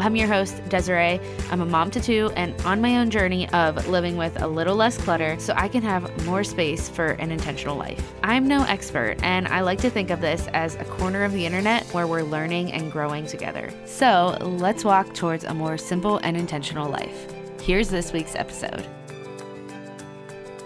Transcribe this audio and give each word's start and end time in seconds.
I'm 0.00 0.16
your 0.16 0.28
host, 0.28 0.66
Desiree. 0.70 1.20
I'm 1.50 1.60
a 1.60 1.66
mom 1.66 1.90
to 1.90 2.00
two 2.00 2.32
and 2.34 2.58
on 2.62 2.80
my 2.80 2.96
own 2.96 3.10
journey 3.10 3.48
of 3.50 3.86
living 3.86 4.16
with 4.16 4.40
a 4.40 4.46
little 4.46 4.74
less 4.74 4.96
clutter 4.96 5.38
so 5.38 5.52
I 5.54 5.68
can 5.68 5.82
have 5.82 6.24
more 6.24 6.42
space 6.42 6.88
for 6.88 7.08
an 7.12 7.30
intentional 7.30 7.76
life. 7.76 8.02
I'm 8.22 8.48
no 8.48 8.62
expert, 8.64 9.16
and 9.22 9.46
I 9.48 9.60
like 9.60 9.78
to 9.80 9.90
think 9.90 10.08
of 10.08 10.22
this 10.22 10.48
as 10.54 10.76
a 10.76 10.84
corner 10.84 11.22
of 11.22 11.32
the 11.32 11.44
internet 11.44 11.84
where 11.88 12.06
we're 12.06 12.22
learning 12.22 12.72
and 12.72 12.90
growing 12.90 13.26
together. 13.26 13.70
So 13.84 14.38
let's 14.40 14.84
walk 14.84 15.12
towards 15.12 15.44
a 15.44 15.52
more 15.52 15.76
simple 15.76 16.16
and 16.22 16.34
intentional 16.34 16.88
life. 16.88 17.26
Here's 17.60 17.90
this 17.90 18.12
week's 18.12 18.34
episode. 18.34 18.86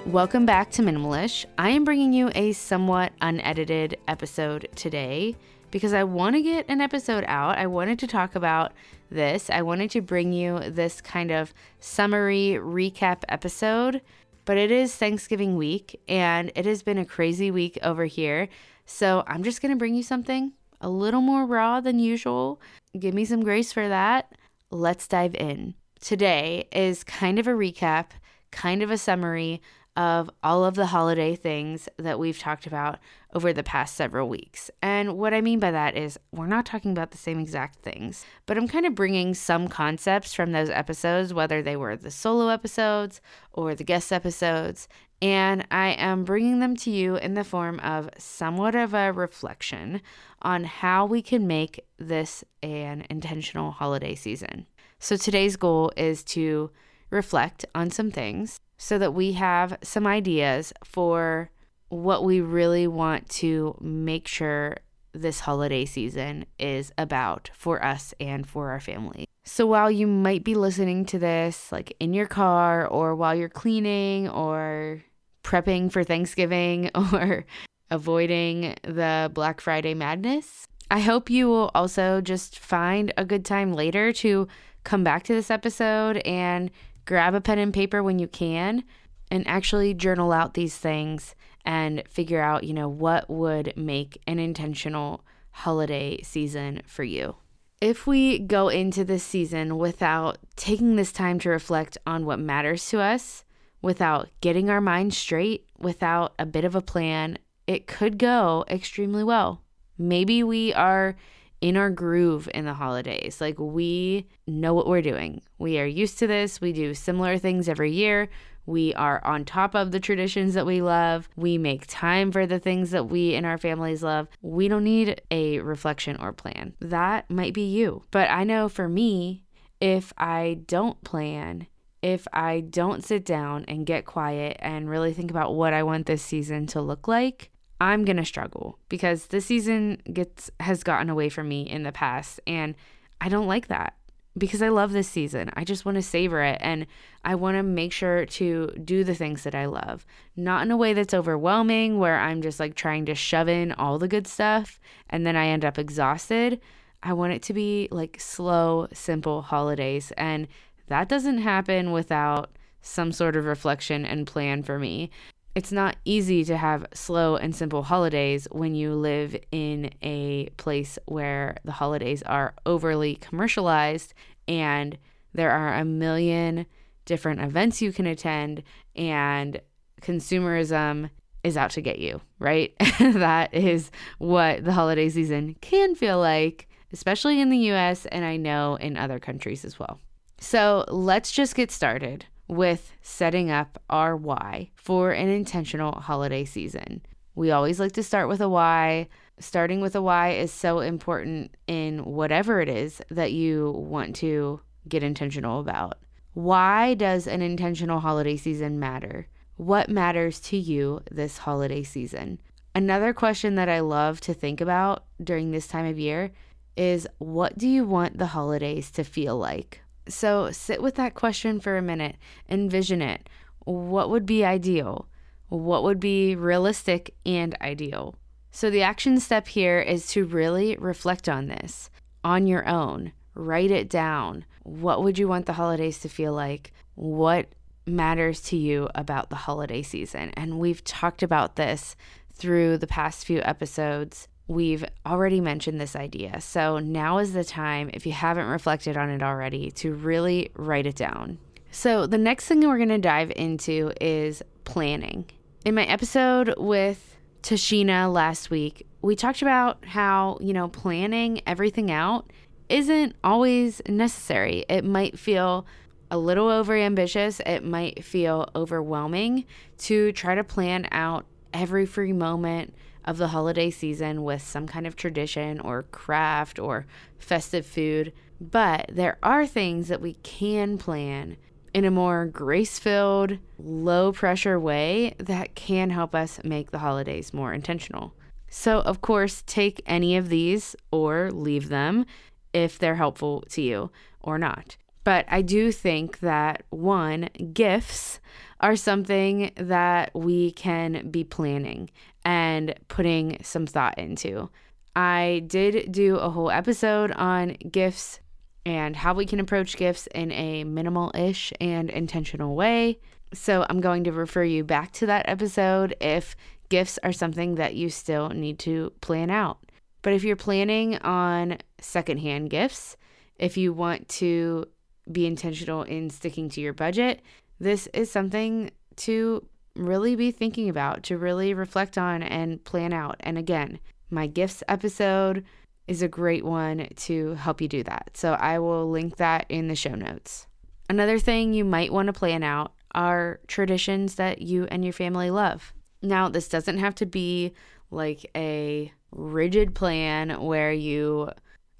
Welcome 0.06 0.44
back 0.44 0.70
to 0.72 0.82
Minimalish. 0.82 1.46
I 1.56 1.70
am 1.70 1.82
bringing 1.82 2.12
you 2.12 2.30
a 2.34 2.52
somewhat 2.52 3.14
unedited 3.22 3.96
episode 4.06 4.68
today 4.76 5.34
because 5.70 5.94
I 5.94 6.04
want 6.04 6.36
to 6.36 6.42
get 6.42 6.66
an 6.68 6.82
episode 6.82 7.24
out. 7.26 7.56
I 7.56 7.66
wanted 7.66 7.98
to 8.00 8.06
talk 8.06 8.34
about 8.34 8.72
this. 9.10 9.48
I 9.48 9.62
wanted 9.62 9.90
to 9.92 10.02
bring 10.02 10.34
you 10.34 10.60
this 10.68 11.00
kind 11.00 11.30
of 11.30 11.54
summary 11.80 12.58
recap 12.60 13.22
episode, 13.30 14.02
but 14.44 14.58
it 14.58 14.70
is 14.70 14.94
Thanksgiving 14.94 15.56
week 15.56 15.98
and 16.06 16.52
it 16.54 16.66
has 16.66 16.82
been 16.82 16.98
a 16.98 17.06
crazy 17.06 17.50
week 17.50 17.78
over 17.82 18.04
here. 18.04 18.50
So 18.84 19.24
I'm 19.26 19.42
just 19.42 19.62
going 19.62 19.72
to 19.72 19.78
bring 19.78 19.94
you 19.94 20.02
something 20.02 20.52
a 20.82 20.90
little 20.90 21.22
more 21.22 21.46
raw 21.46 21.80
than 21.80 21.98
usual. 21.98 22.60
Give 22.96 23.14
me 23.14 23.24
some 23.24 23.42
grace 23.42 23.72
for 23.72 23.88
that. 23.88 24.30
Let's 24.70 25.08
dive 25.08 25.34
in. 25.34 25.74
Today 25.98 26.68
is 26.72 27.04
kind 27.04 27.38
of 27.38 27.46
a 27.46 27.52
recap, 27.52 28.08
kind 28.50 28.82
of 28.82 28.90
a 28.90 28.98
summary 28.98 29.62
of 29.96 30.28
all 30.42 30.64
of 30.64 30.74
the 30.74 30.86
holiday 30.86 31.36
things 31.36 31.88
that 31.98 32.18
we've 32.18 32.38
talked 32.38 32.66
about 32.66 32.98
over 33.32 33.52
the 33.52 33.62
past 33.62 33.94
several 33.94 34.28
weeks. 34.28 34.70
And 34.82 35.16
what 35.16 35.34
I 35.34 35.40
mean 35.40 35.60
by 35.60 35.70
that 35.70 35.96
is 35.96 36.18
we're 36.32 36.46
not 36.46 36.66
talking 36.66 36.90
about 36.90 37.10
the 37.12 37.18
same 37.18 37.38
exact 37.38 37.80
things, 37.80 38.24
but 38.46 38.56
I'm 38.56 38.68
kind 38.68 38.86
of 38.86 38.94
bringing 38.94 39.34
some 39.34 39.68
concepts 39.68 40.34
from 40.34 40.52
those 40.52 40.70
episodes, 40.70 41.32
whether 41.32 41.62
they 41.62 41.76
were 41.76 41.96
the 41.96 42.10
solo 42.10 42.48
episodes 42.48 43.20
or 43.52 43.74
the 43.74 43.84
guest 43.84 44.12
episodes, 44.12 44.88
and 45.22 45.66
I 45.70 45.90
am 45.92 46.24
bringing 46.24 46.58
them 46.58 46.76
to 46.76 46.90
you 46.90 47.16
in 47.16 47.34
the 47.34 47.44
form 47.44 47.80
of 47.80 48.10
somewhat 48.18 48.74
of 48.74 48.94
a 48.94 49.12
reflection 49.12 50.02
on 50.42 50.64
how 50.64 51.06
we 51.06 51.22
can 51.22 51.46
make 51.46 51.80
this 51.98 52.44
an 52.62 53.06
intentional 53.08 53.70
holiday 53.70 54.14
season. 54.14 54.66
So 54.98 55.16
today's 55.16 55.56
goal 55.56 55.92
is 55.96 56.24
to 56.24 56.70
reflect 57.10 57.64
on 57.74 57.90
some 57.90 58.10
things 58.10 58.60
so 58.76 58.98
that 58.98 59.14
we 59.14 59.32
have 59.32 59.78
some 59.82 60.06
ideas 60.06 60.72
for 60.84 61.50
what 61.88 62.24
we 62.24 62.40
really 62.40 62.86
want 62.86 63.28
to 63.28 63.76
make 63.80 64.26
sure 64.26 64.76
this 65.12 65.40
holiday 65.40 65.84
season 65.84 66.44
is 66.58 66.92
about 66.98 67.50
for 67.54 67.84
us 67.84 68.12
and 68.18 68.46
for 68.46 68.70
our 68.70 68.80
family. 68.80 69.26
So 69.44 69.66
while 69.66 69.90
you 69.90 70.06
might 70.06 70.42
be 70.42 70.54
listening 70.54 71.04
to 71.06 71.18
this 71.18 71.70
like 71.70 71.94
in 72.00 72.12
your 72.12 72.26
car 72.26 72.86
or 72.86 73.14
while 73.14 73.34
you're 73.34 73.48
cleaning 73.48 74.28
or 74.28 75.04
prepping 75.44 75.92
for 75.92 76.02
Thanksgiving 76.02 76.90
or 77.12 77.44
avoiding 77.90 78.74
the 78.82 79.30
Black 79.32 79.60
Friday 79.60 79.94
madness, 79.94 80.66
I 80.90 81.00
hope 81.00 81.30
you 81.30 81.48
will 81.48 81.70
also 81.74 82.20
just 82.20 82.58
find 82.58 83.12
a 83.16 83.24
good 83.24 83.44
time 83.44 83.72
later 83.72 84.12
to 84.14 84.48
come 84.82 85.04
back 85.04 85.22
to 85.24 85.34
this 85.34 85.50
episode 85.50 86.18
and 86.18 86.70
grab 87.04 87.34
a 87.34 87.40
pen 87.40 87.58
and 87.58 87.72
paper 87.72 88.02
when 88.02 88.18
you 88.18 88.28
can 88.28 88.84
and 89.30 89.46
actually 89.46 89.94
journal 89.94 90.32
out 90.32 90.54
these 90.54 90.76
things 90.76 91.34
and 91.64 92.02
figure 92.08 92.40
out, 92.40 92.64
you 92.64 92.74
know, 92.74 92.88
what 92.88 93.28
would 93.28 93.72
make 93.76 94.20
an 94.26 94.38
intentional 94.38 95.24
holiday 95.50 96.20
season 96.22 96.82
for 96.86 97.04
you. 97.04 97.36
If 97.80 98.06
we 98.06 98.38
go 98.38 98.68
into 98.68 99.04
this 99.04 99.22
season 99.22 99.78
without 99.78 100.38
taking 100.56 100.96
this 100.96 101.12
time 101.12 101.38
to 101.40 101.50
reflect 101.50 101.98
on 102.06 102.24
what 102.24 102.38
matters 102.38 102.88
to 102.88 103.00
us, 103.00 103.44
without 103.82 104.28
getting 104.40 104.70
our 104.70 104.80
mind 104.80 105.12
straight, 105.12 105.66
without 105.78 106.32
a 106.38 106.46
bit 106.46 106.64
of 106.64 106.74
a 106.74 106.80
plan, 106.80 107.38
it 107.66 107.86
could 107.86 108.18
go 108.18 108.64
extremely 108.68 109.22
well. 109.22 109.62
Maybe 109.98 110.42
we 110.42 110.72
are 110.72 111.16
in 111.64 111.78
our 111.78 111.88
groove 111.88 112.46
in 112.52 112.66
the 112.66 112.74
holidays. 112.74 113.40
Like 113.40 113.58
we 113.58 114.26
know 114.46 114.74
what 114.74 114.86
we're 114.86 115.00
doing. 115.00 115.40
We 115.56 115.78
are 115.78 115.86
used 115.86 116.18
to 116.18 116.26
this. 116.26 116.60
We 116.60 116.74
do 116.74 116.92
similar 116.92 117.38
things 117.38 117.70
every 117.70 117.90
year. 117.90 118.28
We 118.66 118.92
are 118.92 119.24
on 119.24 119.46
top 119.46 119.74
of 119.74 119.90
the 119.90 119.98
traditions 119.98 120.52
that 120.52 120.66
we 120.66 120.82
love. 120.82 121.26
We 121.36 121.56
make 121.56 121.86
time 121.86 122.32
for 122.32 122.46
the 122.46 122.58
things 122.58 122.90
that 122.90 123.08
we 123.08 123.34
and 123.34 123.46
our 123.46 123.56
families 123.56 124.02
love. 124.02 124.28
We 124.42 124.68
don't 124.68 124.84
need 124.84 125.22
a 125.30 125.60
reflection 125.60 126.18
or 126.20 126.34
plan. 126.34 126.74
That 126.80 127.30
might 127.30 127.54
be 127.54 127.64
you. 127.66 128.02
But 128.10 128.30
I 128.30 128.44
know 128.44 128.68
for 128.68 128.86
me, 128.86 129.44
if 129.80 130.12
I 130.18 130.60
don't 130.66 131.02
plan, 131.02 131.66
if 132.02 132.28
I 132.30 132.60
don't 132.60 133.02
sit 133.02 133.24
down 133.24 133.64
and 133.68 133.86
get 133.86 134.04
quiet 134.04 134.58
and 134.60 134.90
really 134.90 135.14
think 135.14 135.30
about 135.30 135.54
what 135.54 135.72
I 135.72 135.82
want 135.82 136.04
this 136.04 136.22
season 136.22 136.66
to 136.68 136.82
look 136.82 137.08
like, 137.08 137.50
I'm 137.84 138.06
going 138.06 138.16
to 138.16 138.24
struggle 138.24 138.78
because 138.88 139.26
this 139.26 139.44
season 139.44 140.00
gets 140.10 140.50
has 140.58 140.82
gotten 140.82 141.10
away 141.10 141.28
from 141.28 141.48
me 141.48 141.68
in 141.68 141.82
the 141.82 141.92
past 141.92 142.40
and 142.46 142.74
I 143.20 143.28
don't 143.28 143.46
like 143.46 143.68
that 143.68 143.94
because 144.38 144.62
I 144.62 144.70
love 144.70 144.92
this 144.92 145.06
season. 145.06 145.50
I 145.52 145.64
just 145.64 145.84
want 145.84 145.96
to 145.96 146.02
savor 146.02 146.42
it 146.42 146.56
and 146.62 146.86
I 147.26 147.34
want 147.34 147.58
to 147.58 147.62
make 147.62 147.92
sure 147.92 148.24
to 148.24 148.68
do 148.82 149.04
the 149.04 149.14
things 149.14 149.42
that 149.42 149.54
I 149.54 149.66
love. 149.66 150.06
Not 150.34 150.62
in 150.62 150.70
a 150.70 150.78
way 150.78 150.94
that's 150.94 151.12
overwhelming 151.12 151.98
where 151.98 152.18
I'm 152.18 152.40
just 152.40 152.58
like 152.58 152.74
trying 152.74 153.04
to 153.04 153.14
shove 153.14 153.48
in 153.48 153.72
all 153.72 153.98
the 153.98 154.08
good 154.08 154.26
stuff 154.26 154.80
and 155.10 155.26
then 155.26 155.36
I 155.36 155.48
end 155.48 155.62
up 155.62 155.78
exhausted. 155.78 156.62
I 157.02 157.12
want 157.12 157.34
it 157.34 157.42
to 157.42 157.52
be 157.52 157.88
like 157.90 158.18
slow, 158.18 158.88
simple 158.94 159.42
holidays 159.42 160.10
and 160.16 160.48
that 160.86 161.10
doesn't 161.10 161.38
happen 161.38 161.92
without 161.92 162.56
some 162.80 163.12
sort 163.12 163.36
of 163.36 163.44
reflection 163.44 164.06
and 164.06 164.26
plan 164.26 164.62
for 164.62 164.78
me. 164.78 165.10
It's 165.54 165.70
not 165.70 165.96
easy 166.04 166.44
to 166.44 166.56
have 166.56 166.86
slow 166.94 167.36
and 167.36 167.54
simple 167.54 167.84
holidays 167.84 168.48
when 168.50 168.74
you 168.74 168.92
live 168.92 169.36
in 169.52 169.90
a 170.02 170.48
place 170.56 170.98
where 171.06 171.56
the 171.64 171.72
holidays 171.72 172.24
are 172.24 172.54
overly 172.66 173.14
commercialized 173.16 174.14
and 174.48 174.98
there 175.32 175.52
are 175.52 175.74
a 175.74 175.84
million 175.84 176.66
different 177.04 177.40
events 177.40 177.80
you 177.80 177.92
can 177.92 178.06
attend 178.06 178.64
and 178.96 179.60
consumerism 180.00 181.10
is 181.44 181.56
out 181.56 181.70
to 181.70 181.80
get 181.80 182.00
you, 182.00 182.20
right? 182.40 182.74
that 182.98 183.54
is 183.54 183.92
what 184.18 184.64
the 184.64 184.72
holiday 184.72 185.08
season 185.08 185.54
can 185.60 185.94
feel 185.94 186.18
like, 186.18 186.68
especially 186.92 187.40
in 187.40 187.50
the 187.50 187.70
US 187.72 188.06
and 188.06 188.24
I 188.24 188.36
know 188.36 188.74
in 188.76 188.96
other 188.96 189.20
countries 189.20 189.64
as 189.64 189.78
well. 189.78 190.00
So 190.40 190.84
let's 190.88 191.30
just 191.30 191.54
get 191.54 191.70
started 191.70 192.26
with 192.48 192.92
setting 193.02 193.50
up 193.50 193.82
our 193.88 194.16
why 194.16 194.70
for 194.74 195.12
an 195.12 195.28
intentional 195.28 195.92
holiday 196.00 196.44
season. 196.44 197.02
We 197.34 197.50
always 197.50 197.80
like 197.80 197.92
to 197.92 198.02
start 198.02 198.28
with 198.28 198.40
a 198.40 198.48
why. 198.48 199.08
Starting 199.40 199.80
with 199.80 199.96
a 199.96 200.02
why 200.02 200.30
is 200.30 200.52
so 200.52 200.78
important 200.78 201.56
in 201.66 202.04
whatever 202.04 202.60
it 202.60 202.68
is 202.68 203.02
that 203.10 203.32
you 203.32 203.72
want 203.72 204.14
to 204.16 204.60
get 204.88 205.02
intentional 205.02 205.58
about. 205.58 205.98
Why 206.34 206.94
does 206.94 207.26
an 207.26 207.42
intentional 207.42 208.00
holiday 208.00 208.36
season 208.36 208.78
matter? 208.78 209.28
What 209.56 209.88
matters 209.88 210.40
to 210.40 210.56
you 210.56 211.00
this 211.10 211.38
holiday 211.38 211.82
season? 211.82 212.40
Another 212.74 213.12
question 213.12 213.54
that 213.54 213.68
I 213.68 213.80
love 213.80 214.20
to 214.22 214.34
think 214.34 214.60
about 214.60 215.04
during 215.22 215.50
this 215.50 215.68
time 215.68 215.86
of 215.86 215.98
year 215.98 216.32
is 216.76 217.06
what 217.18 217.56
do 217.56 217.68
you 217.68 217.84
want 217.84 218.18
the 218.18 218.26
holidays 218.26 218.90
to 218.92 219.04
feel 219.04 219.38
like? 219.38 219.80
So 220.08 220.50
sit 220.50 220.82
with 220.82 220.94
that 220.96 221.14
question 221.14 221.60
for 221.60 221.76
a 221.76 221.82
minute, 221.82 222.16
envision 222.48 223.00
it. 223.00 223.28
What 223.64 224.10
would 224.10 224.26
be 224.26 224.44
ideal? 224.44 225.08
What 225.48 225.82
would 225.84 226.00
be 226.00 226.36
realistic 226.36 227.14
and 227.24 227.56
ideal? 227.60 228.14
So, 228.50 228.70
the 228.70 228.82
action 228.82 229.18
step 229.18 229.48
here 229.48 229.80
is 229.80 230.06
to 230.12 230.24
really 230.24 230.76
reflect 230.76 231.28
on 231.28 231.48
this 231.48 231.90
on 232.22 232.46
your 232.46 232.66
own. 232.68 233.12
Write 233.34 233.70
it 233.70 233.90
down. 233.90 234.44
What 234.62 235.02
would 235.02 235.18
you 235.18 235.26
want 235.26 235.46
the 235.46 235.54
holidays 235.54 235.98
to 236.00 236.08
feel 236.08 236.32
like? 236.32 236.72
What 236.94 237.48
matters 237.86 238.40
to 238.42 238.56
you 238.56 238.88
about 238.94 239.28
the 239.28 239.36
holiday 239.36 239.82
season? 239.82 240.30
And 240.36 240.60
we've 240.60 240.84
talked 240.84 241.22
about 241.22 241.56
this 241.56 241.96
through 242.32 242.78
the 242.78 242.86
past 242.86 243.26
few 243.26 243.40
episodes 243.42 244.28
We've 244.46 244.84
already 245.06 245.40
mentioned 245.40 245.80
this 245.80 245.96
idea. 245.96 246.40
So 246.40 246.78
now 246.78 247.18
is 247.18 247.32
the 247.32 247.44
time, 247.44 247.90
if 247.94 248.04
you 248.06 248.12
haven't 248.12 248.46
reflected 248.46 248.96
on 248.96 249.08
it 249.10 249.22
already, 249.22 249.70
to 249.72 249.94
really 249.94 250.50
write 250.54 250.86
it 250.86 250.96
down. 250.96 251.38
So, 251.70 252.06
the 252.06 252.18
next 252.18 252.46
thing 252.46 252.60
we're 252.60 252.76
going 252.76 252.88
to 252.90 252.98
dive 252.98 253.32
into 253.34 253.92
is 254.00 254.42
planning. 254.62 255.24
In 255.64 255.74
my 255.74 255.84
episode 255.86 256.54
with 256.56 257.16
Tashina 257.42 258.12
last 258.12 258.48
week, 258.48 258.86
we 259.02 259.16
talked 259.16 259.42
about 259.42 259.84
how, 259.84 260.38
you 260.40 260.52
know, 260.52 260.68
planning 260.68 261.40
everything 261.48 261.90
out 261.90 262.30
isn't 262.68 263.16
always 263.24 263.82
necessary. 263.88 264.64
It 264.68 264.84
might 264.84 265.18
feel 265.18 265.66
a 266.10 266.16
little 266.16 266.48
over 266.48 266.76
ambitious, 266.76 267.40
it 267.44 267.64
might 267.64 268.04
feel 268.04 268.48
overwhelming 268.54 269.44
to 269.78 270.12
try 270.12 270.36
to 270.36 270.44
plan 270.44 270.86
out 270.92 271.26
every 271.54 271.86
free 271.86 272.12
moment 272.12 272.74
of 273.04 273.16
the 273.16 273.28
holiday 273.28 273.70
season 273.70 274.24
with 274.24 274.42
some 274.42 274.66
kind 274.66 274.86
of 274.86 274.96
tradition 274.96 275.60
or 275.60 275.84
craft 275.84 276.58
or 276.58 276.86
festive 277.18 277.64
food. 277.64 278.12
But 278.40 278.90
there 278.92 279.18
are 279.22 279.46
things 279.46 279.88
that 279.88 280.00
we 280.00 280.14
can 280.22 280.76
plan 280.76 281.36
in 281.72 281.84
a 281.84 281.90
more 281.90 282.26
grace 282.26 282.78
filled, 282.78 283.38
low 283.58 284.12
pressure 284.12 284.58
way 284.58 285.14
that 285.18 285.54
can 285.54 285.90
help 285.90 286.14
us 286.14 286.40
make 286.44 286.70
the 286.70 286.78
holidays 286.78 287.32
more 287.32 287.52
intentional. 287.52 288.14
So, 288.48 288.80
of 288.80 289.00
course, 289.00 289.42
take 289.46 289.82
any 289.84 290.16
of 290.16 290.28
these 290.28 290.76
or 290.92 291.30
leave 291.32 291.68
them 291.68 292.06
if 292.52 292.78
they're 292.78 292.94
helpful 292.94 293.42
to 293.50 293.60
you 293.62 293.90
or 294.20 294.38
not. 294.38 294.76
But 295.02 295.26
I 295.28 295.42
do 295.42 295.70
think 295.72 296.20
that 296.20 296.62
one, 296.70 297.28
gifts 297.52 298.20
are 298.64 298.76
something 298.76 299.52
that 299.56 300.10
we 300.14 300.50
can 300.52 301.10
be 301.10 301.22
planning 301.22 301.90
and 302.24 302.74
putting 302.88 303.36
some 303.42 303.66
thought 303.66 303.98
into. 303.98 304.48
I 304.96 305.42
did 305.46 305.92
do 305.92 306.16
a 306.16 306.30
whole 306.30 306.50
episode 306.50 307.12
on 307.12 307.58
gifts 307.70 308.20
and 308.64 308.96
how 308.96 309.12
we 309.12 309.26
can 309.26 309.38
approach 309.38 309.76
gifts 309.76 310.06
in 310.14 310.32
a 310.32 310.64
minimal 310.64 311.12
ish 311.14 311.52
and 311.60 311.90
intentional 311.90 312.56
way. 312.56 313.00
So 313.34 313.66
I'm 313.68 313.82
going 313.82 314.04
to 314.04 314.12
refer 314.12 314.44
you 314.44 314.64
back 314.64 314.92
to 314.92 315.06
that 315.06 315.28
episode 315.28 315.94
if 316.00 316.34
gifts 316.70 316.98
are 317.02 317.12
something 317.12 317.56
that 317.56 317.74
you 317.74 317.90
still 317.90 318.30
need 318.30 318.58
to 318.60 318.94
plan 319.02 319.28
out. 319.28 319.58
But 320.00 320.14
if 320.14 320.24
you're 320.24 320.36
planning 320.36 320.96
on 321.02 321.58
secondhand 321.82 322.48
gifts, 322.48 322.96
if 323.38 323.58
you 323.58 323.74
want 323.74 324.08
to 324.20 324.64
be 325.12 325.26
intentional 325.26 325.82
in 325.82 326.08
sticking 326.08 326.48
to 326.48 326.62
your 326.62 326.72
budget, 326.72 327.20
this 327.58 327.88
is 327.94 328.10
something 328.10 328.70
to 328.96 329.46
really 329.76 330.14
be 330.16 330.30
thinking 330.30 330.68
about, 330.68 331.02
to 331.04 331.18
really 331.18 331.54
reflect 331.54 331.98
on 331.98 332.22
and 332.22 332.62
plan 332.64 332.92
out. 332.92 333.16
And 333.20 333.36
again, 333.36 333.80
my 334.10 334.26
gifts 334.26 334.62
episode 334.68 335.44
is 335.86 336.02
a 336.02 336.08
great 336.08 336.44
one 336.44 336.88
to 336.96 337.34
help 337.34 337.60
you 337.60 337.68
do 337.68 337.82
that. 337.82 338.10
So 338.14 338.34
I 338.34 338.58
will 338.58 338.90
link 338.90 339.16
that 339.16 339.46
in 339.48 339.68
the 339.68 339.74
show 339.74 339.94
notes. 339.94 340.46
Another 340.88 341.18
thing 341.18 341.52
you 341.52 341.64
might 341.64 341.92
want 341.92 342.06
to 342.06 342.12
plan 342.12 342.42
out 342.42 342.72
are 342.94 343.40
traditions 343.48 344.14
that 344.14 344.42
you 344.42 344.66
and 344.70 344.84
your 344.84 344.92
family 344.92 345.30
love. 345.30 345.72
Now, 346.02 346.28
this 346.28 346.48
doesn't 346.48 346.78
have 346.78 346.94
to 346.96 347.06
be 347.06 347.52
like 347.90 348.30
a 348.36 348.92
rigid 349.10 349.74
plan 349.74 350.42
where 350.42 350.72
you, 350.72 351.30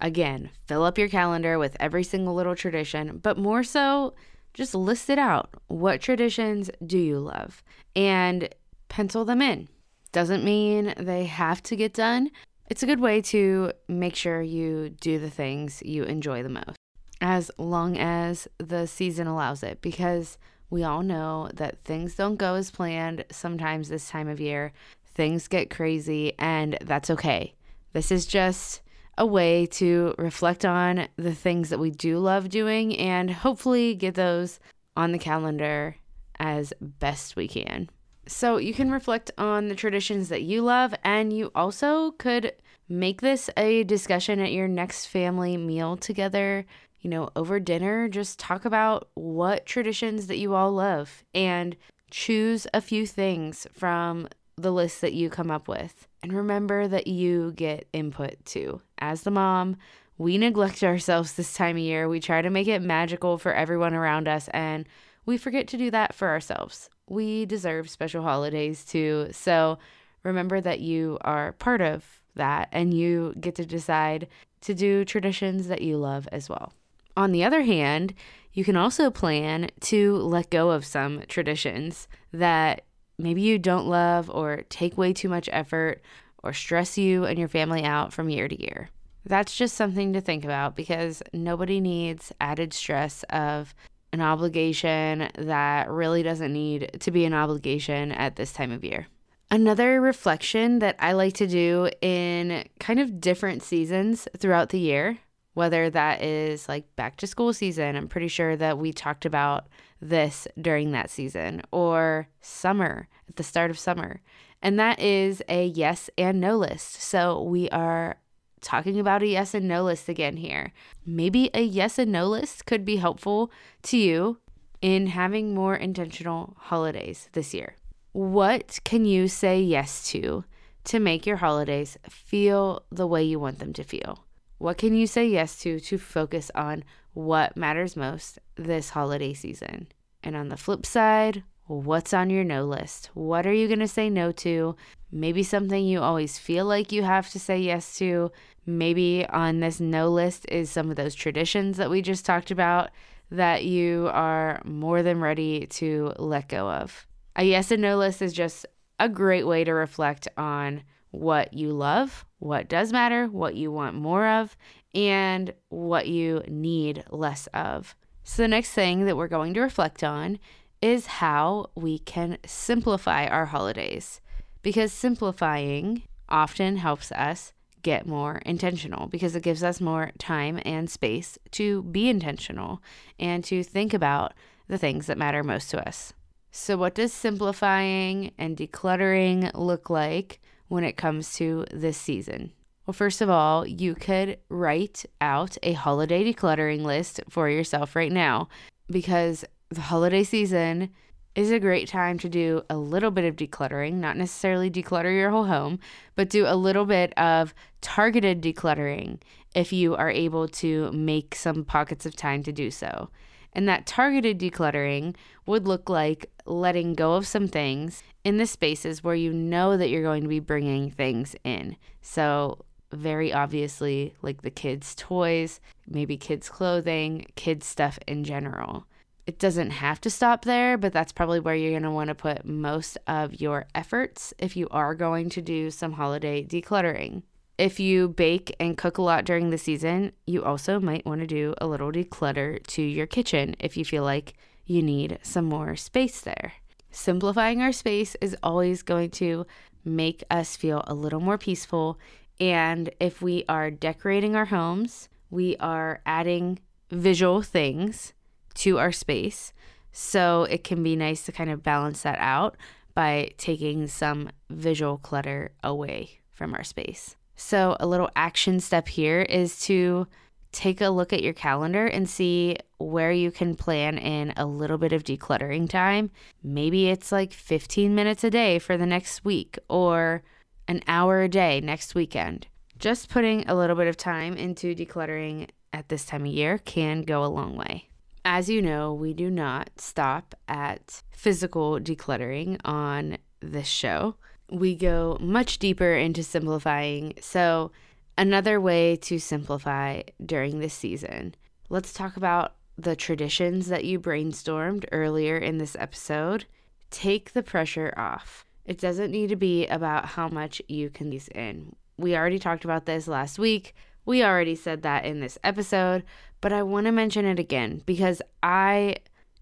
again, 0.00 0.50
fill 0.66 0.84
up 0.84 0.98
your 0.98 1.08
calendar 1.08 1.58
with 1.58 1.76
every 1.78 2.04
single 2.04 2.34
little 2.34 2.56
tradition, 2.56 3.18
but 3.22 3.38
more 3.38 3.62
so, 3.62 4.14
just 4.54 4.74
list 4.74 5.10
it 5.10 5.18
out. 5.18 5.50
What 5.66 6.00
traditions 6.00 6.70
do 6.86 6.98
you 6.98 7.18
love? 7.18 7.62
And 7.94 8.48
pencil 8.88 9.24
them 9.24 9.42
in. 9.42 9.68
Doesn't 10.12 10.44
mean 10.44 10.94
they 10.96 11.24
have 11.24 11.62
to 11.64 11.76
get 11.76 11.92
done, 11.92 12.30
it's 12.70 12.82
a 12.82 12.86
good 12.86 13.00
way 13.00 13.20
to 13.20 13.72
make 13.88 14.16
sure 14.16 14.40
you 14.40 14.88
do 14.88 15.18
the 15.18 15.28
things 15.28 15.82
you 15.84 16.04
enjoy 16.04 16.42
the 16.42 16.48
most, 16.48 16.76
as 17.20 17.50
long 17.58 17.98
as 17.98 18.48
the 18.58 18.86
season 18.86 19.26
allows 19.26 19.62
it, 19.62 19.82
because 19.82 20.38
we 20.70 20.82
all 20.82 21.02
know 21.02 21.50
that 21.54 21.84
things 21.84 22.14
don't 22.14 22.36
go 22.36 22.54
as 22.54 22.70
planned 22.70 23.24
sometimes 23.30 23.88
this 23.88 24.08
time 24.08 24.28
of 24.28 24.40
year. 24.40 24.72
Things 25.14 25.46
get 25.46 25.68
crazy, 25.68 26.32
and 26.38 26.78
that's 26.80 27.10
okay. 27.10 27.54
This 27.92 28.10
is 28.10 28.24
just 28.24 28.80
a 29.16 29.26
way 29.26 29.66
to 29.66 30.14
reflect 30.18 30.64
on 30.64 31.08
the 31.16 31.34
things 31.34 31.70
that 31.70 31.78
we 31.78 31.90
do 31.90 32.18
love 32.18 32.48
doing 32.48 32.96
and 32.96 33.30
hopefully 33.30 33.94
get 33.94 34.14
those 34.14 34.58
on 34.96 35.12
the 35.12 35.18
calendar 35.18 35.96
as 36.38 36.72
best 36.80 37.36
we 37.36 37.48
can. 37.48 37.88
So 38.26 38.56
you 38.56 38.72
can 38.72 38.90
reflect 38.90 39.30
on 39.36 39.68
the 39.68 39.74
traditions 39.74 40.28
that 40.30 40.42
you 40.42 40.62
love, 40.62 40.94
and 41.04 41.32
you 41.32 41.50
also 41.54 42.12
could 42.12 42.52
make 42.88 43.20
this 43.20 43.50
a 43.56 43.84
discussion 43.84 44.40
at 44.40 44.52
your 44.52 44.68
next 44.68 45.06
family 45.06 45.56
meal 45.56 45.96
together. 45.96 46.64
You 47.00 47.10
know, 47.10 47.28
over 47.36 47.60
dinner, 47.60 48.08
just 48.08 48.38
talk 48.38 48.64
about 48.64 49.10
what 49.14 49.66
traditions 49.66 50.26
that 50.28 50.38
you 50.38 50.54
all 50.54 50.72
love 50.72 51.22
and 51.34 51.76
choose 52.10 52.66
a 52.72 52.80
few 52.80 53.06
things 53.06 53.66
from 53.72 54.28
the 54.56 54.72
list 54.72 55.00
that 55.00 55.14
you 55.14 55.30
come 55.30 55.50
up 55.50 55.68
with. 55.68 56.06
And 56.22 56.32
remember 56.32 56.88
that 56.88 57.06
you 57.06 57.52
get 57.52 57.88
input 57.92 58.44
too. 58.44 58.80
As 58.98 59.22
the 59.22 59.30
mom, 59.30 59.76
we 60.16 60.38
neglect 60.38 60.82
ourselves 60.82 61.32
this 61.32 61.54
time 61.54 61.76
of 61.76 61.82
year. 61.82 62.08
We 62.08 62.20
try 62.20 62.42
to 62.42 62.50
make 62.50 62.68
it 62.68 62.82
magical 62.82 63.38
for 63.38 63.52
everyone 63.52 63.94
around 63.94 64.28
us, 64.28 64.48
and 64.48 64.86
we 65.26 65.36
forget 65.36 65.66
to 65.68 65.76
do 65.76 65.90
that 65.90 66.14
for 66.14 66.28
ourselves 66.28 66.88
we 67.08 67.46
deserve 67.46 67.90
special 67.90 68.22
holidays 68.22 68.84
too. 68.84 69.28
So 69.32 69.78
remember 70.22 70.60
that 70.60 70.80
you 70.80 71.18
are 71.22 71.52
part 71.52 71.80
of 71.80 72.04
that 72.34 72.68
and 72.72 72.94
you 72.94 73.34
get 73.40 73.54
to 73.56 73.66
decide 73.66 74.28
to 74.62 74.74
do 74.74 75.04
traditions 75.04 75.68
that 75.68 75.82
you 75.82 75.96
love 75.96 76.28
as 76.32 76.48
well. 76.48 76.72
On 77.16 77.32
the 77.32 77.44
other 77.44 77.62
hand, 77.62 78.14
you 78.52 78.64
can 78.64 78.76
also 78.76 79.10
plan 79.10 79.68
to 79.80 80.16
let 80.16 80.50
go 80.50 80.70
of 80.70 80.84
some 80.84 81.22
traditions 81.28 82.08
that 82.32 82.83
maybe 83.18 83.42
you 83.42 83.58
don't 83.58 83.86
love 83.86 84.30
or 84.30 84.62
take 84.68 84.98
way 84.98 85.12
too 85.12 85.28
much 85.28 85.48
effort 85.52 86.02
or 86.42 86.52
stress 86.52 86.98
you 86.98 87.24
and 87.24 87.38
your 87.38 87.48
family 87.48 87.84
out 87.84 88.12
from 88.12 88.28
year 88.28 88.48
to 88.48 88.60
year. 88.60 88.90
That's 89.26 89.56
just 89.56 89.76
something 89.76 90.12
to 90.12 90.20
think 90.20 90.44
about 90.44 90.76
because 90.76 91.22
nobody 91.32 91.80
needs 91.80 92.32
added 92.40 92.74
stress 92.74 93.22
of 93.30 93.74
an 94.12 94.20
obligation 94.20 95.30
that 95.38 95.90
really 95.90 96.22
doesn't 96.22 96.52
need 96.52 96.98
to 97.00 97.10
be 97.10 97.24
an 97.24 97.34
obligation 97.34 98.12
at 98.12 98.36
this 98.36 98.52
time 98.52 98.70
of 98.70 98.84
year. 98.84 99.06
Another 99.50 100.00
reflection 100.00 100.78
that 100.80 100.96
I 100.98 101.12
like 101.12 101.34
to 101.34 101.46
do 101.46 101.90
in 102.00 102.64
kind 102.80 103.00
of 103.00 103.20
different 103.20 103.62
seasons 103.62 104.28
throughout 104.36 104.68
the 104.68 104.78
year, 104.78 105.18
whether 105.54 105.90
that 105.90 106.22
is 106.22 106.68
like 106.68 106.94
back 106.96 107.16
to 107.18 107.26
school 107.26 107.52
season, 107.52 107.96
I'm 107.96 108.08
pretty 108.08 108.28
sure 108.28 108.56
that 108.56 108.78
we 108.78 108.92
talked 108.92 109.24
about 109.24 109.66
this 110.04 110.46
during 110.60 110.92
that 110.92 111.10
season, 111.10 111.62
or 111.72 112.28
summer, 112.40 113.08
at 113.28 113.36
the 113.36 113.42
start 113.42 113.70
of 113.70 113.78
summer. 113.78 114.20
And 114.62 114.78
that 114.78 115.00
is 115.00 115.42
a 115.48 115.66
yes 115.66 116.08
and 116.16 116.40
no 116.40 116.56
list. 116.56 117.00
So 117.02 117.42
we 117.42 117.68
are 117.70 118.16
talking 118.60 118.98
about 118.98 119.22
a 119.22 119.26
yes 119.26 119.54
and 119.54 119.68
no 119.68 119.84
list 119.84 120.08
again 120.08 120.36
here. 120.36 120.72
Maybe 121.04 121.50
a 121.52 121.62
yes 121.62 121.98
and 121.98 122.12
no 122.12 122.26
list 122.28 122.66
could 122.66 122.84
be 122.84 122.96
helpful 122.96 123.50
to 123.84 123.96
you 123.96 124.38
in 124.80 125.08
having 125.08 125.54
more 125.54 125.76
intentional 125.76 126.56
holidays 126.58 127.28
this 127.32 127.54
year. 127.54 127.76
What 128.12 128.78
can 128.84 129.04
you 129.04 129.28
say 129.28 129.60
yes 129.60 130.08
to 130.10 130.44
to 130.84 131.00
make 131.00 131.26
your 131.26 131.38
holidays 131.38 131.96
feel 132.08 132.84
the 132.92 133.06
way 133.06 133.22
you 133.22 133.38
want 133.40 133.58
them 133.58 133.72
to 133.72 133.82
feel? 133.82 134.24
What 134.64 134.78
can 134.78 134.94
you 134.94 135.06
say 135.06 135.26
yes 135.26 135.58
to 135.58 135.78
to 135.78 135.98
focus 135.98 136.50
on 136.54 136.84
what 137.12 137.54
matters 137.54 137.96
most 137.96 138.38
this 138.56 138.88
holiday 138.88 139.34
season? 139.34 139.88
And 140.22 140.34
on 140.34 140.48
the 140.48 140.56
flip 140.56 140.86
side, 140.86 141.42
What's 141.66 142.14
on 142.14 142.30
your 142.30 142.44
no 142.44 142.64
list? 142.64 143.10
What 143.12 143.46
are 143.46 143.52
you 143.52 143.68
going 143.68 143.80
to 143.80 143.88
say 143.88 144.08
no 144.08 144.32
to? 144.32 144.74
Maybe 145.12 145.42
something 145.42 145.84
you 145.84 146.00
always 146.00 146.38
feel 146.38 146.64
like 146.64 146.92
you 146.92 147.02
have 147.02 147.28
to 147.32 147.38
say 147.38 147.58
yes 147.58 147.98
to. 147.98 148.32
Maybe 148.64 149.26
on 149.28 149.60
this 149.60 149.80
no 149.80 150.08
list 150.08 150.46
is 150.50 150.70
some 150.70 150.88
of 150.88 150.96
those 150.96 151.14
traditions 151.14 151.76
that 151.76 151.90
we 151.90 152.00
just 152.00 152.24
talked 152.24 152.50
about 152.50 152.90
that 153.30 153.64
you 153.64 154.08
are 154.12 154.62
more 154.64 155.02
than 155.02 155.20
ready 155.20 155.66
to 155.66 156.14
let 156.18 156.48
go 156.48 156.70
of. 156.70 157.06
A 157.36 157.44
yes 157.44 157.70
and 157.70 157.82
no 157.82 157.98
list 157.98 158.22
is 158.22 158.32
just 158.32 158.64
a 158.98 159.10
great 159.10 159.46
way 159.46 159.62
to 159.64 159.72
reflect 159.72 160.26
on 160.38 160.84
what 161.14 161.54
you 161.54 161.72
love, 161.72 162.24
what 162.38 162.68
does 162.68 162.92
matter, 162.92 163.26
what 163.26 163.54
you 163.54 163.70
want 163.70 163.94
more 163.94 164.26
of, 164.26 164.56
and 164.94 165.52
what 165.68 166.08
you 166.08 166.42
need 166.48 167.04
less 167.10 167.46
of. 167.48 167.94
So, 168.22 168.42
the 168.42 168.48
next 168.48 168.70
thing 168.70 169.04
that 169.04 169.16
we're 169.16 169.28
going 169.28 169.54
to 169.54 169.60
reflect 169.60 170.02
on 170.02 170.38
is 170.80 171.06
how 171.06 171.70
we 171.74 171.98
can 171.98 172.38
simplify 172.44 173.26
our 173.26 173.46
holidays 173.46 174.20
because 174.62 174.92
simplifying 174.92 176.02
often 176.28 176.78
helps 176.78 177.12
us 177.12 177.52
get 177.82 178.06
more 178.06 178.40
intentional 178.46 179.06
because 179.06 179.36
it 179.36 179.42
gives 179.42 179.62
us 179.62 179.80
more 179.80 180.10
time 180.18 180.58
and 180.64 180.88
space 180.88 181.38
to 181.50 181.82
be 181.84 182.08
intentional 182.08 182.82
and 183.18 183.44
to 183.44 183.62
think 183.62 183.92
about 183.92 184.32
the 184.68 184.78
things 184.78 185.06
that 185.06 185.18
matter 185.18 185.44
most 185.44 185.70
to 185.70 185.86
us. 185.86 186.14
So, 186.50 186.76
what 186.76 186.94
does 186.94 187.12
simplifying 187.12 188.32
and 188.38 188.56
decluttering 188.56 189.50
look 189.54 189.90
like 189.90 190.40
when 190.74 190.84
it 190.84 190.96
comes 190.96 191.34
to 191.36 191.64
this 191.70 191.96
season? 191.96 192.52
Well, 192.84 192.92
first 192.92 193.22
of 193.22 193.30
all, 193.30 193.64
you 193.66 193.94
could 193.94 194.38
write 194.48 195.06
out 195.20 195.56
a 195.62 195.72
holiday 195.72 196.24
decluttering 196.24 196.82
list 196.82 197.20
for 197.30 197.48
yourself 197.48 197.94
right 197.96 198.12
now 198.12 198.48
because 198.90 199.44
the 199.70 199.82
holiday 199.82 200.24
season 200.24 200.90
is 201.36 201.50
a 201.50 201.60
great 201.60 201.88
time 201.88 202.18
to 202.18 202.28
do 202.28 202.62
a 202.68 202.76
little 202.76 203.10
bit 203.12 203.24
of 203.24 203.36
decluttering, 203.36 203.94
not 203.94 204.16
necessarily 204.16 204.70
declutter 204.70 205.12
your 205.14 205.30
whole 205.30 205.46
home, 205.46 205.78
but 206.16 206.28
do 206.28 206.44
a 206.46 206.56
little 206.56 206.84
bit 206.84 207.16
of 207.16 207.54
targeted 207.80 208.42
decluttering 208.42 209.20
if 209.54 209.72
you 209.72 209.94
are 209.94 210.10
able 210.10 210.48
to 210.48 210.90
make 210.92 211.34
some 211.36 211.64
pockets 211.64 212.04
of 212.04 212.16
time 212.16 212.42
to 212.42 212.52
do 212.52 212.70
so. 212.70 213.08
And 213.54 213.68
that 213.68 213.86
targeted 213.86 214.38
decluttering 214.38 215.14
would 215.46 215.66
look 215.66 215.88
like 215.88 216.30
letting 216.44 216.94
go 216.94 217.14
of 217.14 217.26
some 217.26 217.48
things 217.48 218.02
in 218.24 218.38
the 218.38 218.46
spaces 218.46 219.04
where 219.04 219.14
you 219.14 219.32
know 219.32 219.76
that 219.76 219.90
you're 219.90 220.02
going 220.02 220.22
to 220.22 220.28
be 220.28 220.40
bringing 220.40 220.90
things 220.90 221.36
in. 221.44 221.76
So, 222.02 222.64
very 222.92 223.32
obviously, 223.32 224.14
like 224.22 224.42
the 224.42 224.50
kids' 224.50 224.94
toys, 224.94 225.60
maybe 225.88 226.16
kids' 226.16 226.48
clothing, 226.48 227.26
kids' 227.34 227.66
stuff 227.66 227.98
in 228.06 228.24
general. 228.24 228.86
It 229.26 229.38
doesn't 229.38 229.70
have 229.70 230.00
to 230.02 230.10
stop 230.10 230.44
there, 230.44 230.76
but 230.76 230.92
that's 230.92 231.12
probably 231.12 231.40
where 231.40 231.54
you're 231.54 231.72
going 231.72 231.82
to 231.82 231.90
want 231.90 232.08
to 232.08 232.14
put 232.14 232.44
most 232.44 232.98
of 233.06 233.40
your 233.40 233.66
efforts 233.74 234.34
if 234.38 234.56
you 234.56 234.68
are 234.70 234.94
going 234.94 235.30
to 235.30 235.42
do 235.42 235.70
some 235.70 235.92
holiday 235.92 236.44
decluttering. 236.44 237.22
If 237.56 237.78
you 237.78 238.08
bake 238.08 238.54
and 238.58 238.76
cook 238.76 238.98
a 238.98 239.02
lot 239.02 239.24
during 239.24 239.50
the 239.50 239.58
season, 239.58 240.10
you 240.26 240.42
also 240.42 240.80
might 240.80 241.06
want 241.06 241.20
to 241.20 241.26
do 241.26 241.54
a 241.58 241.68
little 241.68 241.92
declutter 241.92 242.64
to 242.66 242.82
your 242.82 243.06
kitchen 243.06 243.54
if 243.60 243.76
you 243.76 243.84
feel 243.84 244.02
like 244.02 244.34
you 244.66 244.82
need 244.82 245.20
some 245.22 245.44
more 245.44 245.76
space 245.76 246.20
there. 246.20 246.54
Simplifying 246.90 247.62
our 247.62 247.70
space 247.70 248.16
is 248.20 248.36
always 248.42 248.82
going 248.82 249.10
to 249.10 249.46
make 249.84 250.24
us 250.30 250.56
feel 250.56 250.82
a 250.88 250.94
little 250.94 251.20
more 251.20 251.38
peaceful. 251.38 251.98
And 252.40 252.90
if 252.98 253.22
we 253.22 253.44
are 253.48 253.70
decorating 253.70 254.34
our 254.34 254.46
homes, 254.46 255.08
we 255.30 255.56
are 255.58 256.00
adding 256.04 256.58
visual 256.90 257.42
things 257.42 258.14
to 258.54 258.78
our 258.78 258.92
space. 258.92 259.52
So 259.92 260.42
it 260.44 260.64
can 260.64 260.82
be 260.82 260.96
nice 260.96 261.24
to 261.26 261.32
kind 261.32 261.50
of 261.50 261.62
balance 261.62 262.02
that 262.02 262.18
out 262.18 262.56
by 262.94 263.30
taking 263.38 263.86
some 263.86 264.30
visual 264.50 264.98
clutter 264.98 265.52
away 265.62 266.18
from 266.32 266.52
our 266.52 266.64
space. 266.64 267.14
So, 267.36 267.76
a 267.80 267.86
little 267.86 268.10
action 268.14 268.60
step 268.60 268.88
here 268.88 269.22
is 269.22 269.60
to 269.62 270.06
take 270.52 270.80
a 270.80 270.88
look 270.88 271.12
at 271.12 271.22
your 271.22 271.32
calendar 271.32 271.86
and 271.86 272.08
see 272.08 272.56
where 272.78 273.10
you 273.10 273.30
can 273.30 273.56
plan 273.56 273.98
in 273.98 274.32
a 274.36 274.46
little 274.46 274.78
bit 274.78 274.92
of 274.92 275.02
decluttering 275.02 275.68
time. 275.68 276.10
Maybe 276.42 276.88
it's 276.88 277.10
like 277.10 277.32
15 277.32 277.94
minutes 277.94 278.22
a 278.24 278.30
day 278.30 278.58
for 278.58 278.76
the 278.76 278.86
next 278.86 279.24
week 279.24 279.58
or 279.68 280.22
an 280.68 280.82
hour 280.86 281.22
a 281.22 281.28
day 281.28 281.60
next 281.60 281.94
weekend. 281.94 282.46
Just 282.78 283.08
putting 283.08 283.48
a 283.48 283.54
little 283.54 283.76
bit 283.76 283.88
of 283.88 283.96
time 283.96 284.36
into 284.36 284.74
decluttering 284.74 285.48
at 285.72 285.88
this 285.88 286.04
time 286.04 286.22
of 286.22 286.32
year 286.32 286.58
can 286.58 287.02
go 287.02 287.24
a 287.24 287.26
long 287.26 287.56
way. 287.56 287.88
As 288.24 288.48
you 288.48 288.62
know, 288.62 288.94
we 288.94 289.12
do 289.12 289.30
not 289.30 289.70
stop 289.76 290.34
at 290.48 291.02
physical 291.10 291.78
decluttering 291.78 292.60
on 292.64 293.18
this 293.40 293.66
show 293.66 294.16
we 294.50 294.74
go 294.74 295.16
much 295.20 295.58
deeper 295.58 295.94
into 295.94 296.22
simplifying. 296.22 297.14
So, 297.20 297.72
another 298.16 298.60
way 298.60 298.96
to 298.96 299.18
simplify 299.18 300.02
during 300.24 300.58
this 300.58 300.74
season, 300.74 301.34
let's 301.68 301.92
talk 301.92 302.16
about 302.16 302.54
the 302.76 302.96
traditions 302.96 303.68
that 303.68 303.84
you 303.84 304.00
brainstormed 304.00 304.84
earlier 304.92 305.36
in 305.36 305.58
this 305.58 305.76
episode. 305.78 306.46
Take 306.90 307.32
the 307.32 307.42
pressure 307.42 307.94
off. 307.96 308.44
It 308.64 308.78
doesn't 308.78 309.10
need 309.10 309.28
to 309.28 309.36
be 309.36 309.66
about 309.66 310.06
how 310.06 310.28
much 310.28 310.62
you 310.68 310.90
can 310.90 311.12
use 311.12 311.28
in. 311.28 311.76
We 311.96 312.16
already 312.16 312.38
talked 312.38 312.64
about 312.64 312.86
this 312.86 313.06
last 313.06 313.38
week. 313.38 313.74
We 314.06 314.22
already 314.22 314.54
said 314.54 314.82
that 314.82 315.04
in 315.04 315.20
this 315.20 315.38
episode, 315.44 316.04
but 316.40 316.52
I 316.52 316.62
want 316.62 316.86
to 316.86 316.92
mention 316.92 317.24
it 317.24 317.38
again 317.38 317.82
because 317.86 318.20
I 318.42 318.96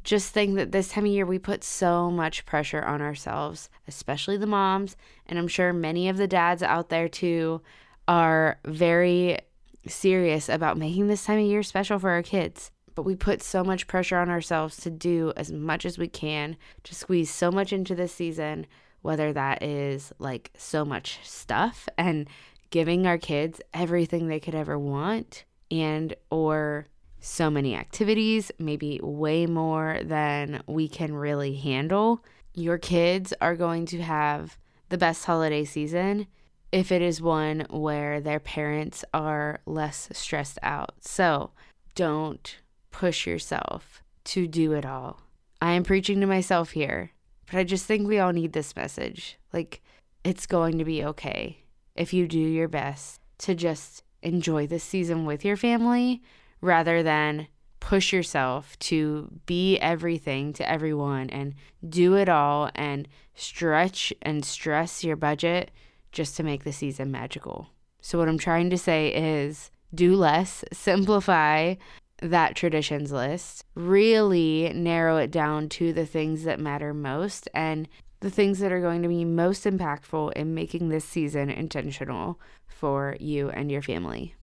just 0.04 0.32
think 0.32 0.56
that 0.56 0.72
this 0.72 0.88
time 0.88 1.04
of 1.04 1.10
year 1.10 1.26
we 1.26 1.38
put 1.38 1.62
so 1.62 2.10
much 2.10 2.44
pressure 2.46 2.82
on 2.82 3.00
ourselves, 3.00 3.70
especially 3.86 4.36
the 4.36 4.46
moms, 4.46 4.96
and 5.26 5.38
I'm 5.38 5.48
sure 5.48 5.72
many 5.72 6.08
of 6.08 6.16
the 6.16 6.26
dads 6.26 6.62
out 6.62 6.88
there 6.88 7.08
too 7.08 7.62
are 8.08 8.58
very 8.64 9.38
serious 9.86 10.48
about 10.48 10.78
making 10.78 11.06
this 11.06 11.24
time 11.24 11.38
of 11.38 11.46
year 11.46 11.62
special 11.62 11.98
for 11.98 12.10
our 12.10 12.22
kids. 12.22 12.70
But 12.94 13.04
we 13.04 13.16
put 13.16 13.42
so 13.42 13.64
much 13.64 13.86
pressure 13.86 14.18
on 14.18 14.28
ourselves 14.28 14.76
to 14.78 14.90
do 14.90 15.32
as 15.36 15.50
much 15.50 15.86
as 15.86 15.98
we 15.98 16.08
can 16.08 16.56
to 16.84 16.94
squeeze 16.94 17.30
so 17.30 17.50
much 17.50 17.72
into 17.72 17.94
this 17.94 18.12
season, 18.12 18.66
whether 19.00 19.32
that 19.32 19.62
is 19.62 20.12
like 20.18 20.50
so 20.56 20.84
much 20.84 21.20
stuff 21.22 21.88
and 21.96 22.28
giving 22.70 23.06
our 23.06 23.18
kids 23.18 23.60
everything 23.72 24.26
they 24.26 24.40
could 24.40 24.54
ever 24.54 24.78
want 24.78 25.44
and 25.70 26.14
or 26.30 26.86
so 27.22 27.48
many 27.48 27.74
activities, 27.74 28.50
maybe 28.58 28.98
way 29.02 29.46
more 29.46 30.00
than 30.02 30.62
we 30.66 30.88
can 30.88 31.14
really 31.14 31.54
handle. 31.54 32.22
Your 32.52 32.78
kids 32.78 33.32
are 33.40 33.56
going 33.56 33.86
to 33.86 34.02
have 34.02 34.58
the 34.88 34.98
best 34.98 35.24
holiday 35.24 35.64
season 35.64 36.26
if 36.72 36.90
it 36.90 37.00
is 37.00 37.22
one 37.22 37.64
where 37.70 38.20
their 38.20 38.40
parents 38.40 39.04
are 39.14 39.60
less 39.66 40.08
stressed 40.12 40.58
out. 40.62 40.94
So 41.00 41.52
don't 41.94 42.56
push 42.90 43.26
yourself 43.26 44.02
to 44.24 44.48
do 44.48 44.72
it 44.72 44.84
all. 44.84 45.20
I 45.60 45.72
am 45.72 45.84
preaching 45.84 46.20
to 46.20 46.26
myself 46.26 46.72
here, 46.72 47.12
but 47.46 47.56
I 47.56 47.64
just 47.64 47.86
think 47.86 48.08
we 48.08 48.18
all 48.18 48.32
need 48.32 48.52
this 48.52 48.74
message. 48.74 49.38
Like, 49.52 49.80
it's 50.24 50.46
going 50.46 50.78
to 50.78 50.84
be 50.84 51.04
okay 51.04 51.58
if 51.94 52.12
you 52.12 52.26
do 52.26 52.38
your 52.38 52.68
best 52.68 53.20
to 53.38 53.54
just 53.54 54.02
enjoy 54.22 54.66
this 54.66 54.84
season 54.84 55.24
with 55.24 55.44
your 55.44 55.56
family 55.56 56.22
rather 56.62 57.02
than 57.02 57.48
push 57.80 58.12
yourself 58.12 58.78
to 58.78 59.28
be 59.44 59.76
everything 59.78 60.52
to 60.54 60.70
everyone 60.70 61.28
and 61.30 61.52
do 61.86 62.14
it 62.14 62.28
all 62.28 62.70
and 62.74 63.08
stretch 63.34 64.12
and 64.22 64.44
stress 64.44 65.02
your 65.02 65.16
budget 65.16 65.70
just 66.12 66.36
to 66.36 66.42
make 66.42 66.64
the 66.64 66.72
season 66.72 67.10
magical. 67.10 67.68
So, 68.00 68.18
what 68.18 68.28
I'm 68.28 68.38
trying 68.38 68.70
to 68.70 68.78
say 68.78 69.08
is 69.08 69.70
do 69.94 70.14
less, 70.14 70.64
simplify 70.72 71.74
that 72.20 72.54
traditions 72.54 73.10
list, 73.10 73.64
really 73.74 74.72
narrow 74.74 75.16
it 75.16 75.32
down 75.32 75.68
to 75.70 75.92
the 75.92 76.06
things 76.06 76.44
that 76.44 76.60
matter 76.60 76.94
most 76.94 77.48
and 77.52 77.88
the 78.20 78.30
things 78.30 78.60
that 78.60 78.70
are 78.70 78.80
going 78.80 79.02
to 79.02 79.08
be 79.08 79.24
most 79.24 79.64
impactful 79.64 80.32
in 80.34 80.54
making 80.54 80.88
this 80.88 81.04
season 81.04 81.50
intentional 81.50 82.40
for 82.68 83.16
you 83.18 83.50
and 83.50 83.72
your 83.72 83.82
family. 83.82 84.36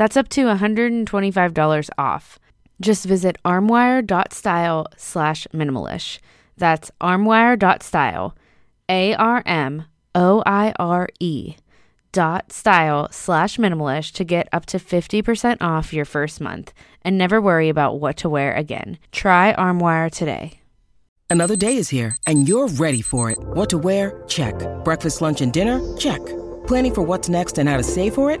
That's 0.00 0.16
up 0.16 0.30
to 0.30 0.46
$125 0.46 1.90
off. 1.98 2.38
Just 2.80 3.04
visit 3.04 3.36
armoire.style 3.44 4.86
slash 4.96 5.46
minimalish. 5.52 6.18
That's 6.56 6.90
armoire.style, 7.02 8.34
A 8.88 9.14
R 9.14 9.42
M 9.44 9.84
O 10.14 10.42
I 10.46 10.72
R 10.78 11.06
E 11.20 11.56
dot 12.12 12.50
style 12.50 13.08
slash 13.10 13.58
minimalish 13.58 14.10
to 14.12 14.24
get 14.24 14.48
up 14.54 14.64
to 14.64 14.78
50% 14.78 15.58
off 15.60 15.92
your 15.92 16.06
first 16.06 16.40
month 16.40 16.72
and 17.04 17.18
never 17.18 17.38
worry 17.38 17.68
about 17.68 18.00
what 18.00 18.16
to 18.16 18.30
wear 18.30 18.54
again. 18.54 18.96
Try 19.12 19.52
Armoire 19.52 20.08
today. 20.08 20.60
Another 21.28 21.56
day 21.56 21.76
is 21.76 21.90
here 21.90 22.16
and 22.26 22.48
you're 22.48 22.68
ready 22.68 23.02
for 23.02 23.30
it. 23.30 23.38
What 23.38 23.68
to 23.68 23.76
wear? 23.76 24.24
Check. 24.26 24.54
Breakfast, 24.82 25.20
lunch, 25.20 25.42
and 25.42 25.52
dinner? 25.52 25.78
Check. 25.98 26.24
Planning 26.66 26.94
for 26.94 27.02
what's 27.02 27.28
next 27.28 27.58
and 27.58 27.68
how 27.68 27.76
to 27.76 27.82
save 27.82 28.14
for 28.14 28.30
it? 28.30 28.40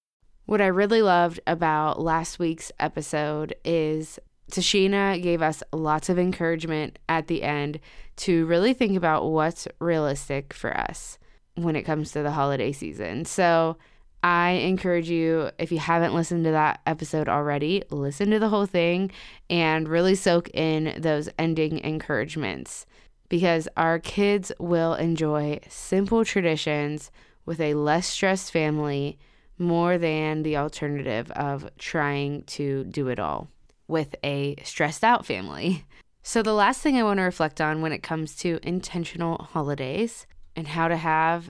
What 0.51 0.59
I 0.59 0.67
really 0.67 1.01
loved 1.01 1.39
about 1.47 2.01
last 2.01 2.37
week's 2.37 2.73
episode 2.77 3.55
is 3.63 4.19
Tashina 4.51 5.23
gave 5.23 5.41
us 5.41 5.63
lots 5.71 6.09
of 6.09 6.19
encouragement 6.19 6.99
at 7.07 7.27
the 7.27 7.41
end 7.41 7.79
to 8.17 8.45
really 8.47 8.73
think 8.73 8.97
about 8.97 9.31
what's 9.31 9.65
realistic 9.79 10.53
for 10.53 10.75
us 10.75 11.17
when 11.55 11.77
it 11.77 11.83
comes 11.83 12.11
to 12.11 12.21
the 12.21 12.31
holiday 12.31 12.73
season. 12.73 13.23
So 13.23 13.77
I 14.23 14.49
encourage 14.49 15.09
you, 15.09 15.51
if 15.57 15.71
you 15.71 15.79
haven't 15.79 16.13
listened 16.13 16.43
to 16.43 16.51
that 16.51 16.81
episode 16.85 17.29
already, 17.29 17.83
listen 17.89 18.29
to 18.31 18.39
the 18.39 18.49
whole 18.49 18.65
thing 18.65 19.09
and 19.49 19.87
really 19.87 20.15
soak 20.15 20.49
in 20.49 20.99
those 20.99 21.29
ending 21.39 21.79
encouragements 21.79 22.85
because 23.29 23.69
our 23.77 23.99
kids 23.99 24.51
will 24.59 24.95
enjoy 24.95 25.61
simple 25.69 26.25
traditions 26.25 27.09
with 27.45 27.61
a 27.61 27.75
less 27.75 28.05
stressed 28.05 28.51
family 28.51 29.17
more 29.61 29.97
than 29.97 30.43
the 30.43 30.57
alternative 30.57 31.31
of 31.31 31.69
trying 31.77 32.43
to 32.43 32.83
do 32.85 33.07
it 33.07 33.19
all 33.19 33.47
with 33.87 34.15
a 34.23 34.55
stressed 34.63 35.03
out 35.03 35.25
family. 35.25 35.85
So, 36.23 36.43
the 36.43 36.53
last 36.53 36.81
thing 36.81 36.97
I 36.97 37.03
want 37.03 37.17
to 37.17 37.23
reflect 37.23 37.59
on 37.61 37.81
when 37.81 37.91
it 37.91 38.03
comes 38.03 38.35
to 38.37 38.59
intentional 38.63 39.37
holidays 39.37 40.27
and 40.55 40.67
how 40.67 40.87
to 40.87 40.97
have 40.97 41.49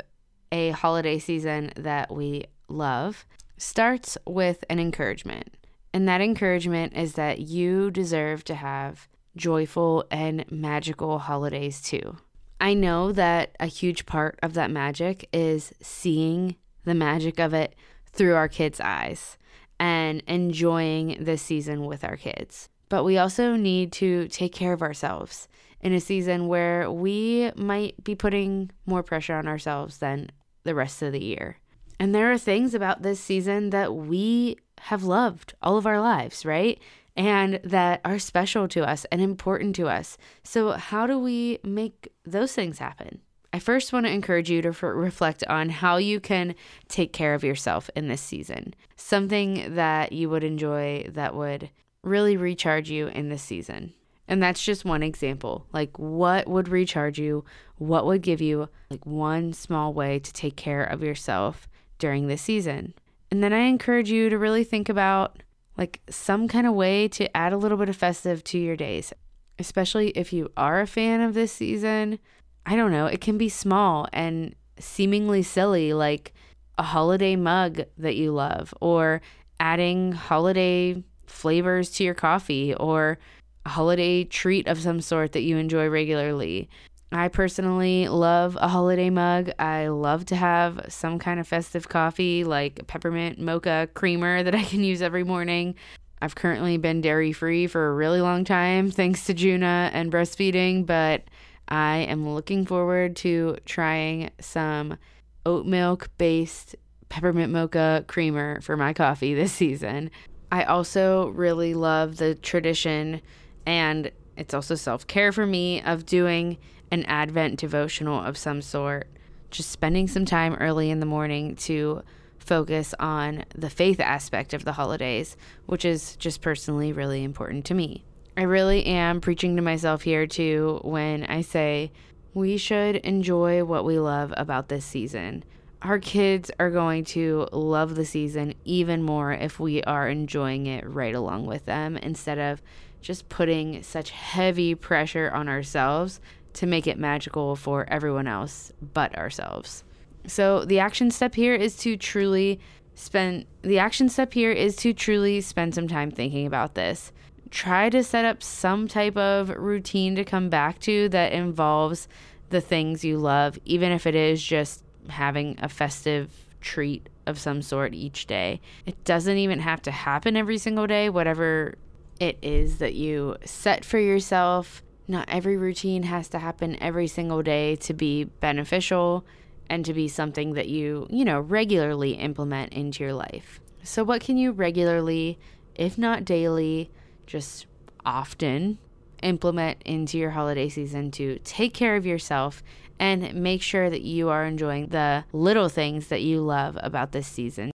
a 0.52 0.70
holiday 0.72 1.20
season 1.20 1.72
that 1.76 2.14
we 2.14 2.46
love 2.68 3.26
starts 3.58 4.18
with 4.26 4.64
an 4.70 4.80
encouragement. 4.80 5.56
And 5.94 6.08
that 6.08 6.22
encouragement 6.22 6.96
is 6.96 7.14
that 7.14 7.40
you 7.40 7.92
deserve 7.92 8.44
to 8.46 8.56
have 8.56 9.08
joyful 9.36 10.06
and 10.10 10.46
magical 10.50 11.20
holidays 11.20 11.82
too. 11.82 12.18
I 12.60 12.74
know 12.74 13.12
that 13.12 13.56
a 13.60 13.66
huge 13.66 14.06
part 14.06 14.40
of 14.44 14.54
that 14.54 14.72
magic 14.72 15.28
is 15.34 15.74
seeing 15.82 16.56
the 16.86 16.94
magic 16.94 17.40
of 17.40 17.54
it 17.54 17.76
through 18.14 18.36
our 18.36 18.48
kids' 18.48 18.80
eyes 18.80 19.38
and 19.80 20.22
enjoying 20.28 21.18
this 21.20 21.42
season 21.42 21.86
with 21.86 22.04
our 22.04 22.18
kids. 22.18 22.70
But 22.90 23.04
we 23.04 23.18
also 23.18 23.56
need 23.56 23.92
to 23.94 24.28
take 24.28 24.54
care 24.54 24.74
of 24.74 24.82
ourselves 24.82 25.48
in 25.80 25.94
a 25.94 26.00
season 26.00 26.48
where 26.48 26.92
we 26.92 27.52
might 27.56 28.04
be 28.04 28.16
putting 28.16 28.70
more 28.86 29.02
pressure 29.02 29.36
on 29.36 29.48
ourselves 29.48 29.98
than 29.98 30.30
the 30.64 30.76
rest 30.76 31.02
of 31.02 31.12
the 31.12 31.24
year. 31.24 31.58
And 32.00 32.14
there 32.14 32.32
are 32.32 32.38
things 32.38 32.74
about 32.74 33.02
this 33.02 33.20
season 33.20 33.70
that 33.72 33.96
we 33.96 34.58
have 34.80 35.04
loved 35.04 35.54
all 35.62 35.78
of 35.78 35.86
our 35.86 36.00
lives, 36.00 36.46
right? 36.46 36.80
And 37.16 37.60
that 37.64 38.02
are 38.04 38.20
special 38.20 38.68
to 38.70 38.88
us 38.88 39.06
and 39.12 39.22
important 39.22 39.76
to 39.78 39.88
us. 39.88 40.18
So, 40.44 40.72
how 40.72 41.06
do 41.06 41.20
we 41.20 41.60
make 41.64 42.12
those 42.26 42.54
things 42.54 42.80
happen? 42.80 43.22
I 43.54 43.60
first 43.60 43.92
want 43.92 44.06
to 44.06 44.12
encourage 44.12 44.50
you 44.50 44.62
to 44.62 44.70
f- 44.70 44.84
reflect 44.84 45.44
on 45.48 45.70
how 45.70 45.98
you 45.98 46.20
can 46.20 46.56
take 46.88 47.12
care 47.12 47.34
of 47.34 47.44
yourself 47.44 47.90
in 47.96 48.08
this 48.08 48.22
season. 48.22 48.74
Something 48.96 49.76
that 49.76 50.14
you 50.14 50.30
would 50.30 50.44
enjoy 50.44 51.06
that 51.10 51.36
would 51.36 51.70
really 52.04 52.38
recharge 52.38 52.90
you 52.90 53.08
in 53.08 53.30
this 53.30 53.44
season. 53.44 53.94
And 54.28 54.42
that's 54.42 54.64
just 54.64 54.86
one 54.86 55.04
example. 55.04 55.66
Like, 55.74 56.00
what 56.00 56.48
would 56.48 56.70
recharge 56.70 57.20
you? 57.20 57.44
What 57.78 58.06
would 58.06 58.22
give 58.22 58.40
you 58.40 58.70
like 58.90 59.06
one 59.06 59.52
small 59.52 59.94
way 59.94 60.20
to 60.20 60.34
take 60.34 60.56
care 60.56 60.84
of 60.84 61.04
yourself 61.04 61.68
during 62.00 62.28
this 62.28 62.42
season? 62.42 62.94
And 63.30 63.44
then 63.44 63.52
I 63.52 63.60
encourage 63.60 64.10
you 64.10 64.30
to 64.30 64.38
really 64.38 64.64
think 64.64 64.88
about 64.88 65.44
like 65.78 66.00
some 66.10 66.48
kind 66.48 66.66
of 66.66 66.74
way 66.74 67.10
to 67.10 67.36
add 67.36 67.52
a 67.52 67.58
little 67.58 67.78
bit 67.78 67.90
of 67.90 67.98
festive 67.98 68.44
to 68.46 68.58
your 68.58 68.78
days, 68.78 69.12
especially 69.60 70.10
if 70.12 70.32
you 70.32 70.50
are 70.56 70.80
a 70.80 70.88
fan 70.88 71.20
of 71.20 71.34
this 71.34 71.52
season 71.52 72.20
I 72.66 72.76
don't 72.76 72.92
know, 72.92 73.08
it 73.08 73.22
can 73.22 73.38
be 73.38 73.50
small 73.50 74.08
and 74.14 74.56
seemingly 74.80 75.44
silly, 75.44 75.94
like 75.94 76.34
a 76.78 76.84
holiday 76.84 77.36
mug 77.36 77.82
that 77.98 78.16
you 78.16 78.32
love, 78.32 78.74
or 78.82 79.22
adding 79.60 80.12
holiday 80.14 81.04
flavors 81.26 81.92
to 81.92 82.04
your 82.04 82.14
coffee, 82.14 82.74
or 82.76 83.18
a 83.66 83.70
holiday 83.70 84.24
treat 84.24 84.68
of 84.68 84.80
some 84.80 85.02
sort 85.02 85.34
that 85.34 85.42
you 85.42 85.58
enjoy 85.58 85.88
regularly. 85.88 86.70
I 87.12 87.28
personally 87.28 88.08
love 88.08 88.58
a 88.60 88.70
holiday 88.70 89.10
mug. 89.10 89.52
I 89.60 89.88
love 89.88 90.26
to 90.28 90.36
have 90.36 90.86
some 90.88 91.20
kind 91.20 91.40
of 91.40 91.48
festive 91.48 91.90
coffee 91.90 92.46
like 92.46 92.88
peppermint 92.88 93.38
mocha 93.38 93.90
creamer 93.94 94.44
that 94.44 94.56
I 94.56 94.64
can 94.64 94.84
use 94.84 95.02
every 95.02 95.26
morning. 95.26 95.76
I've 96.22 96.36
currently 96.36 96.78
been 96.78 97.02
dairy 97.02 97.34
free 97.34 97.68
for 97.68 97.90
a 97.90 97.94
really 97.94 98.22
long 98.22 98.46
time 98.46 98.92
thanks 98.92 99.26
to 99.26 99.34
Juna 99.34 99.90
and 99.94 100.12
breastfeeding, 100.12 100.86
but 100.86 101.24
I 101.72 102.00
am 102.00 102.28
looking 102.28 102.66
forward 102.66 103.16
to 103.18 103.56
trying 103.66 104.32
some 104.42 104.98
oat 105.46 105.66
milk 105.66 106.10
based 106.18 106.76
peppermint 107.08 107.54
mocha 107.54 108.04
creamer 108.08 108.60
for 108.60 108.76
my 108.76 108.92
coffee 108.92 109.34
this 109.34 109.54
season. 109.54 110.12
I 110.52 110.64
also 110.66 111.30
really 111.30 111.74
love 111.74 112.18
the 112.18 112.36
tradition, 112.36 113.22
and 113.66 114.12
it's 114.36 114.54
also 114.54 114.76
self 114.76 115.08
care 115.08 115.32
for 115.32 115.46
me, 115.46 115.82
of 115.82 116.06
doing 116.06 116.58
an 116.92 117.06
Advent 117.06 117.58
devotional 117.58 118.22
of 118.22 118.38
some 118.38 118.62
sort. 118.62 119.08
Just 119.50 119.70
spending 119.70 120.10
some 120.10 120.26
time 120.26 120.56
early 120.56 120.90
in 120.90 121.00
the 121.00 121.06
morning 121.06 121.56
to 121.56 122.04
focus 122.38 122.94
on 123.00 123.46
the 123.56 123.70
faith 123.70 124.02
aspect 124.02 124.54
of 124.54 124.66
the 124.66 124.74
holidays, 124.74 125.38
which 125.68 125.86
is 125.86 126.18
just 126.18 126.42
personally 126.42 126.92
really 126.92 127.24
important 127.24 127.64
to 127.66 127.74
me. 127.74 128.04
I 128.38 128.44
really 128.44 128.86
am 128.86 129.20
preaching 129.20 129.58
to 129.58 129.62
myself 129.62 130.04
here 130.04 130.26
too 130.26 130.80
when 130.84 131.26
I 131.26 131.42
say 131.42 131.92
we 132.34 132.58
should 132.58 132.96
enjoy 132.98 133.66
what 133.66 133.84
we 133.84 134.00
love 134.00 134.34
about 134.38 134.70
this 134.70 134.86
season. 134.86 135.44
Our 135.82 136.00
kids 136.00 136.50
are 136.60 136.70
going 136.70 137.04
to 137.06 137.48
love 137.52 137.96
the 137.96 138.06
season 138.06 138.54
even 138.64 139.04
more 139.04 139.34
if 139.34 139.60
we 139.60 139.84
are 139.84 140.08
enjoying 140.08 140.68
it 140.68 140.88
right 140.88 141.14
along 141.14 141.46
with 141.46 141.66
them 141.66 141.98
instead 141.98 142.38
of 142.40 142.62
just 143.02 143.28
putting 143.28 143.84
such 143.84 144.12
heavy 144.12 144.76
pressure 144.76 145.30
on 145.34 145.50
ourselves 145.50 146.22
to 146.54 146.66
make 146.66 146.88
it 146.88 147.00
magical 147.00 147.56
for 147.56 147.86
everyone 147.90 148.28
else 148.28 148.72
but 148.94 149.14
ourselves. 149.18 149.84
So 150.28 150.64
the 150.64 150.80
action 150.80 151.12
step 151.12 151.36
here 151.36 151.56
is 151.56 151.76
to 151.78 151.98
truly 151.98 152.60
spend 152.94 153.46
the 153.62 153.80
action 153.80 154.08
step 154.08 154.34
here 154.34 154.52
is 154.52 154.76
to 154.76 154.94
truly 154.94 155.42
spend 155.42 155.74
some 155.74 155.88
time 155.88 156.12
thinking 156.12 156.46
about 156.46 156.76
this 156.76 157.12
try 157.52 157.90
to 157.90 158.04
set 158.04 158.26
up 158.26 158.42
some 158.42 158.88
type 158.88 159.18
of 159.18 159.50
routine 159.50 160.16
to 160.16 160.24
come 160.24 160.50
back 160.50 160.80
to 160.80 161.10
that 161.10 161.34
involves 161.34 162.08
the 162.50 162.62
things 162.62 163.04
you 163.04 163.18
love, 163.18 163.60
even 163.66 163.92
if 163.92 164.08
it 164.08 164.16
is 164.16 164.42
just 164.42 164.84
having 165.10 165.58
a 165.62 165.70
festive 165.70 166.32
treat 166.62 167.10
of 167.26 167.40
some 167.40 167.62
sort 167.62 167.94
each 167.94 168.26
day. 168.26 168.62
It 168.86 169.04
doesn't 169.04 169.38
even 169.38 169.60
have 169.60 169.82
to 169.84 169.92
happen 169.92 170.38
every 170.38 170.58
single 170.58 170.88
day, 170.88 171.10
whatever 171.10 171.76
it 172.20 172.38
is 172.42 172.78
that 172.78 172.94
you 172.94 173.36
set 173.46 173.84
for 173.84 174.00
yourself. 174.00 174.82
Not 175.08 175.28
every 175.28 175.58
routine 175.58 176.04
has 176.04 176.30
to 176.30 176.40
happen 176.40 176.78
every 176.82 177.08
single 177.08 177.42
day 177.42 177.76
to 177.78 177.94
be 177.94 178.26
beneficial 178.26 179.26
and 179.70 179.84
to 179.86 179.94
be 179.94 180.08
something 180.08 180.54
that 180.54 180.70
you, 180.70 181.08
you 181.10 181.26
know, 181.26 181.40
regularly 181.40 182.12
implement 182.14 182.74
into 182.74 183.04
your 183.04 183.14
life. 183.14 183.60
So, 183.84 184.04
what 184.04 184.22
can 184.22 184.38
you 184.38 184.52
regularly, 184.52 185.40
if 185.76 185.98
not 185.98 186.24
daily, 186.24 186.92
just 187.26 187.66
often 188.06 188.78
implement 189.22 189.82
into 189.84 190.18
your 190.18 190.32
holiday 190.32 190.68
season 190.68 191.12
to 191.12 191.40
take 191.44 191.74
care 191.74 191.96
of 191.96 192.06
yourself 192.06 192.64
and 193.00 193.34
make 193.34 193.62
sure 193.62 193.90
that 193.90 194.02
you 194.02 194.30
are 194.30 194.46
enjoying 194.46 194.88
the 194.88 195.24
little 195.34 195.70
things 195.70 196.08
that 196.08 196.22
you 196.22 196.42
love 196.42 196.78
about 196.82 197.12
this 197.12 197.28
season. 197.28 197.72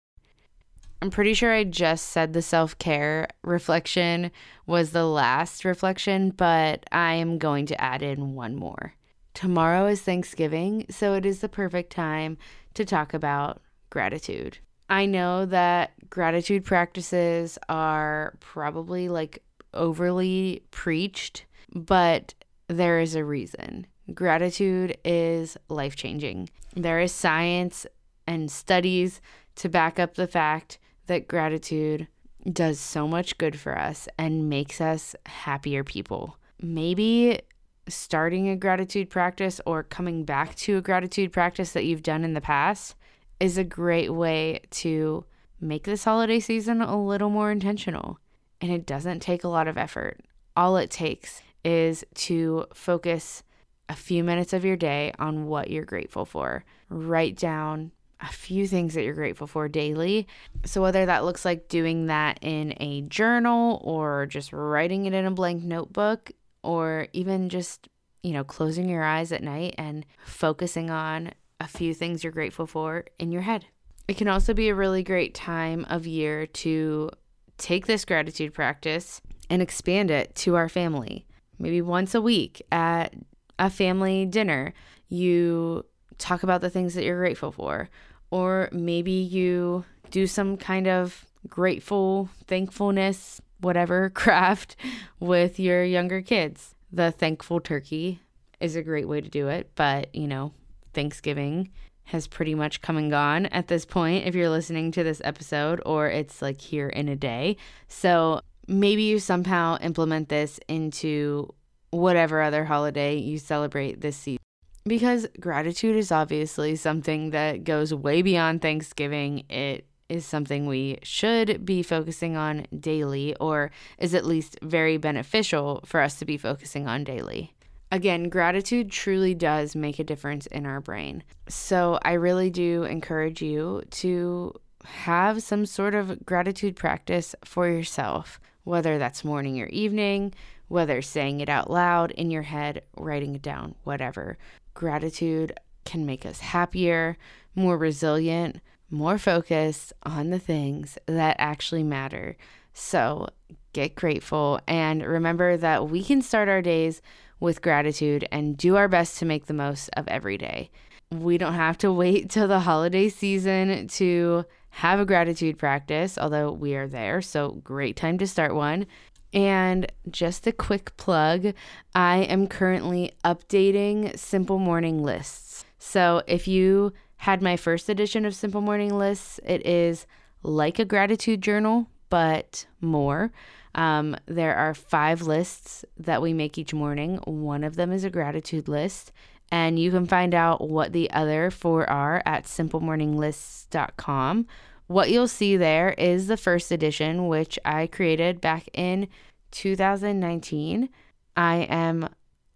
I'm 1.02 1.10
pretty 1.10 1.34
sure 1.34 1.52
I 1.52 1.64
just 1.64 2.06
said 2.06 2.32
the 2.32 2.42
self 2.42 2.78
care 2.78 3.28
reflection 3.42 4.30
was 4.66 4.90
the 4.90 5.04
last 5.04 5.64
reflection, 5.64 6.30
but 6.30 6.84
I 6.90 7.14
am 7.14 7.38
going 7.38 7.66
to 7.66 7.80
add 7.80 8.02
in 8.02 8.34
one 8.34 8.56
more. 8.56 8.94
Tomorrow 9.34 9.86
is 9.86 10.00
Thanksgiving, 10.00 10.86
so 10.88 11.14
it 11.14 11.26
is 11.26 11.40
the 11.40 11.48
perfect 11.48 11.92
time 11.92 12.38
to 12.74 12.84
talk 12.84 13.12
about 13.12 13.60
gratitude. 13.90 14.58
I 14.88 15.06
know 15.06 15.46
that 15.46 15.92
gratitude 16.08 16.64
practices 16.64 17.58
are 17.68 18.36
probably 18.40 19.08
like 19.08 19.42
overly 19.74 20.62
preached, 20.70 21.44
but 21.74 22.34
there 22.68 23.00
is 23.00 23.14
a 23.14 23.24
reason. 23.24 23.86
Gratitude 24.14 24.96
is 25.04 25.56
life 25.68 25.96
changing. 25.96 26.48
There 26.74 27.00
is 27.00 27.12
science 27.12 27.86
and 28.26 28.50
studies 28.50 29.20
to 29.56 29.68
back 29.68 29.98
up 29.98 30.14
the 30.14 30.26
fact 30.26 30.78
that 31.06 31.28
gratitude 31.28 32.06
does 32.52 32.78
so 32.78 33.08
much 33.08 33.38
good 33.38 33.58
for 33.58 33.76
us 33.76 34.08
and 34.18 34.48
makes 34.48 34.80
us 34.80 35.16
happier 35.26 35.82
people. 35.82 36.36
Maybe 36.60 37.40
starting 37.88 38.48
a 38.48 38.56
gratitude 38.56 39.10
practice 39.10 39.60
or 39.66 39.82
coming 39.82 40.24
back 40.24 40.54
to 40.56 40.76
a 40.76 40.82
gratitude 40.82 41.32
practice 41.32 41.72
that 41.72 41.84
you've 41.84 42.02
done 42.02 42.24
in 42.24 42.34
the 42.34 42.40
past 42.40 42.95
is 43.40 43.58
a 43.58 43.64
great 43.64 44.12
way 44.12 44.60
to 44.70 45.24
make 45.60 45.84
this 45.84 46.04
holiday 46.04 46.40
season 46.40 46.80
a 46.80 47.00
little 47.00 47.30
more 47.30 47.50
intentional. 47.50 48.18
And 48.60 48.70
it 48.72 48.86
doesn't 48.86 49.20
take 49.20 49.44
a 49.44 49.48
lot 49.48 49.68
of 49.68 49.76
effort. 49.76 50.20
All 50.56 50.76
it 50.76 50.90
takes 50.90 51.42
is 51.64 52.04
to 52.14 52.66
focus 52.72 53.42
a 53.88 53.94
few 53.94 54.24
minutes 54.24 54.52
of 54.52 54.64
your 54.64 54.76
day 54.76 55.12
on 55.18 55.46
what 55.46 55.70
you're 55.70 55.84
grateful 55.84 56.24
for. 56.24 56.64
Write 56.88 57.36
down 57.36 57.92
a 58.20 58.28
few 58.28 58.66
things 58.66 58.94
that 58.94 59.04
you're 59.04 59.14
grateful 59.14 59.46
for 59.46 59.68
daily. 59.68 60.26
So, 60.64 60.80
whether 60.80 61.04
that 61.06 61.24
looks 61.24 61.44
like 61.44 61.68
doing 61.68 62.06
that 62.06 62.38
in 62.40 62.74
a 62.78 63.02
journal 63.02 63.80
or 63.84 64.26
just 64.26 64.52
writing 64.52 65.06
it 65.06 65.12
in 65.12 65.26
a 65.26 65.30
blank 65.30 65.62
notebook, 65.62 66.32
or 66.62 67.08
even 67.12 67.48
just, 67.48 67.88
you 68.22 68.32
know, 68.32 68.42
closing 68.42 68.88
your 68.88 69.04
eyes 69.04 69.32
at 69.32 69.42
night 69.42 69.74
and 69.76 70.06
focusing 70.24 70.90
on 70.90 71.32
a 71.60 71.68
few 71.68 71.94
things 71.94 72.22
you're 72.22 72.32
grateful 72.32 72.66
for 72.66 73.04
in 73.18 73.32
your 73.32 73.42
head. 73.42 73.66
It 74.08 74.16
can 74.16 74.28
also 74.28 74.54
be 74.54 74.68
a 74.68 74.74
really 74.74 75.02
great 75.02 75.34
time 75.34 75.84
of 75.88 76.06
year 76.06 76.46
to 76.46 77.10
take 77.58 77.86
this 77.86 78.04
gratitude 78.04 78.54
practice 78.54 79.20
and 79.50 79.62
expand 79.62 80.10
it 80.10 80.34
to 80.36 80.54
our 80.54 80.68
family. 80.68 81.26
Maybe 81.58 81.80
once 81.82 82.14
a 82.14 82.20
week 82.20 82.62
at 82.70 83.14
a 83.58 83.70
family 83.70 84.26
dinner, 84.26 84.74
you 85.08 85.84
talk 86.18 86.42
about 86.42 86.60
the 86.60 86.70
things 86.70 86.94
that 86.94 87.04
you're 87.04 87.18
grateful 87.18 87.52
for. 87.52 87.88
Or 88.30 88.68
maybe 88.72 89.12
you 89.12 89.84
do 90.10 90.26
some 90.26 90.56
kind 90.56 90.86
of 90.86 91.26
grateful, 91.48 92.28
thankfulness, 92.46 93.40
whatever 93.60 94.10
craft 94.14 94.76
with 95.20 95.58
your 95.58 95.84
younger 95.84 96.20
kids. 96.20 96.74
The 96.92 97.10
thankful 97.10 97.60
turkey 97.60 98.20
is 98.60 98.76
a 98.76 98.82
great 98.82 99.08
way 99.08 99.20
to 99.20 99.28
do 99.28 99.48
it, 99.48 99.70
but 99.74 100.14
you 100.14 100.26
know, 100.26 100.52
Thanksgiving 100.96 101.70
has 102.04 102.26
pretty 102.26 102.54
much 102.54 102.80
come 102.80 102.96
and 102.96 103.10
gone 103.10 103.46
at 103.46 103.68
this 103.68 103.84
point 103.84 104.26
if 104.26 104.34
you're 104.34 104.50
listening 104.50 104.90
to 104.92 105.04
this 105.04 105.20
episode 105.24 105.80
or 105.84 106.08
it's 106.08 106.40
like 106.40 106.60
here 106.60 106.88
in 106.88 107.08
a 107.08 107.16
day. 107.16 107.56
So 107.86 108.40
maybe 108.66 109.02
you 109.02 109.18
somehow 109.18 109.78
implement 109.80 110.28
this 110.28 110.58
into 110.68 111.52
whatever 111.90 112.40
other 112.40 112.64
holiday 112.64 113.16
you 113.16 113.38
celebrate 113.38 114.00
this 114.00 114.16
season. 114.16 114.42
Because 114.84 115.26
gratitude 115.40 115.96
is 115.96 116.12
obviously 116.12 116.76
something 116.76 117.30
that 117.30 117.64
goes 117.64 117.92
way 117.92 118.22
beyond 118.22 118.62
Thanksgiving. 118.62 119.44
It 119.48 119.84
is 120.08 120.24
something 120.24 120.66
we 120.66 120.98
should 121.02 121.66
be 121.66 121.82
focusing 121.82 122.36
on 122.36 122.66
daily, 122.78 123.34
or 123.40 123.72
is 123.98 124.14
at 124.14 124.24
least 124.24 124.56
very 124.62 124.96
beneficial 124.96 125.80
for 125.84 126.00
us 126.00 126.20
to 126.20 126.24
be 126.24 126.36
focusing 126.36 126.86
on 126.86 127.02
daily. 127.02 127.55
Again, 127.92 128.28
gratitude 128.28 128.90
truly 128.90 129.34
does 129.34 129.76
make 129.76 129.98
a 129.98 130.04
difference 130.04 130.46
in 130.46 130.66
our 130.66 130.80
brain. 130.80 131.22
So 131.48 131.98
I 132.02 132.14
really 132.14 132.50
do 132.50 132.82
encourage 132.82 133.40
you 133.40 133.82
to 133.92 134.54
have 134.84 135.42
some 135.42 135.66
sort 135.66 135.94
of 135.94 136.24
gratitude 136.26 136.76
practice 136.76 137.34
for 137.44 137.68
yourself, 137.68 138.40
whether 138.64 138.98
that's 138.98 139.24
morning 139.24 139.60
or 139.60 139.66
evening, 139.66 140.34
whether 140.68 141.00
saying 141.00 141.40
it 141.40 141.48
out 141.48 141.70
loud 141.70 142.10
in 142.12 142.30
your 142.30 142.42
head, 142.42 142.82
writing 142.96 143.36
it 143.36 143.42
down, 143.42 143.74
whatever. 143.84 144.36
Gratitude 144.74 145.58
can 145.84 146.04
make 146.04 146.26
us 146.26 146.40
happier, 146.40 147.16
more 147.54 147.78
resilient, 147.78 148.60
more 148.90 149.18
focused 149.18 149.92
on 150.02 150.30
the 150.30 150.38
things 150.38 150.98
that 151.06 151.36
actually 151.38 151.84
matter. 151.84 152.36
So 152.72 153.28
get 153.72 153.94
grateful 153.94 154.60
and 154.66 155.02
remember 155.02 155.56
that 155.56 155.88
we 155.88 156.02
can 156.02 156.22
start 156.22 156.48
our 156.48 156.62
days 156.62 157.00
with 157.40 157.62
gratitude 157.62 158.26
and 158.32 158.56
do 158.56 158.76
our 158.76 158.88
best 158.88 159.18
to 159.18 159.24
make 159.24 159.46
the 159.46 159.54
most 159.54 159.88
of 159.96 160.08
every 160.08 160.38
day. 160.38 160.70
We 161.10 161.38
don't 161.38 161.54
have 161.54 161.78
to 161.78 161.92
wait 161.92 162.30
till 162.30 162.48
the 162.48 162.60
holiday 162.60 163.08
season 163.08 163.88
to 163.88 164.44
have 164.70 165.00
a 165.00 165.06
gratitude 165.06 165.58
practice, 165.58 166.18
although 166.18 166.52
we 166.52 166.74
are 166.74 166.88
there. 166.88 167.22
So, 167.22 167.52
great 167.64 167.96
time 167.96 168.18
to 168.18 168.26
start 168.26 168.54
one. 168.54 168.86
And 169.32 169.90
just 170.10 170.46
a 170.46 170.52
quick 170.52 170.96
plug 170.96 171.52
I 171.94 172.18
am 172.18 172.46
currently 172.46 173.12
updating 173.24 174.18
Simple 174.18 174.58
Morning 174.58 175.02
Lists. 175.02 175.64
So, 175.78 176.22
if 176.26 176.46
you 176.46 176.92
had 177.18 177.42
my 177.42 177.56
first 177.56 177.88
edition 177.88 178.26
of 178.26 178.34
Simple 178.34 178.60
Morning 178.60 178.96
Lists, 178.96 179.40
it 179.44 179.64
is 179.66 180.06
like 180.42 180.78
a 180.78 180.84
gratitude 180.84 181.42
journal, 181.42 181.88
but 182.08 182.66
more. 182.80 183.32
Um, 183.74 184.16
there 184.26 184.56
are 184.56 184.74
five 184.74 185.22
lists 185.22 185.84
that 185.98 186.22
we 186.22 186.32
make 186.32 186.56
each 186.56 186.72
morning. 186.72 187.16
One 187.24 187.62
of 187.62 187.76
them 187.76 187.92
is 187.92 188.04
a 188.04 188.10
gratitude 188.10 188.68
list, 188.68 189.12
and 189.52 189.78
you 189.78 189.90
can 189.90 190.06
find 190.06 190.34
out 190.34 190.68
what 190.68 190.92
the 190.92 191.10
other 191.10 191.50
four 191.50 191.88
are 191.88 192.22
at 192.24 192.44
simplemorninglists.com. 192.44 194.46
What 194.86 195.10
you'll 195.10 195.28
see 195.28 195.56
there 195.56 195.90
is 195.98 196.26
the 196.26 196.36
first 196.36 196.72
edition, 196.72 197.28
which 197.28 197.58
I 197.64 197.86
created 197.86 198.40
back 198.40 198.68
in 198.72 199.08
2019. 199.50 200.88
I 201.36 201.56
am 201.68 202.08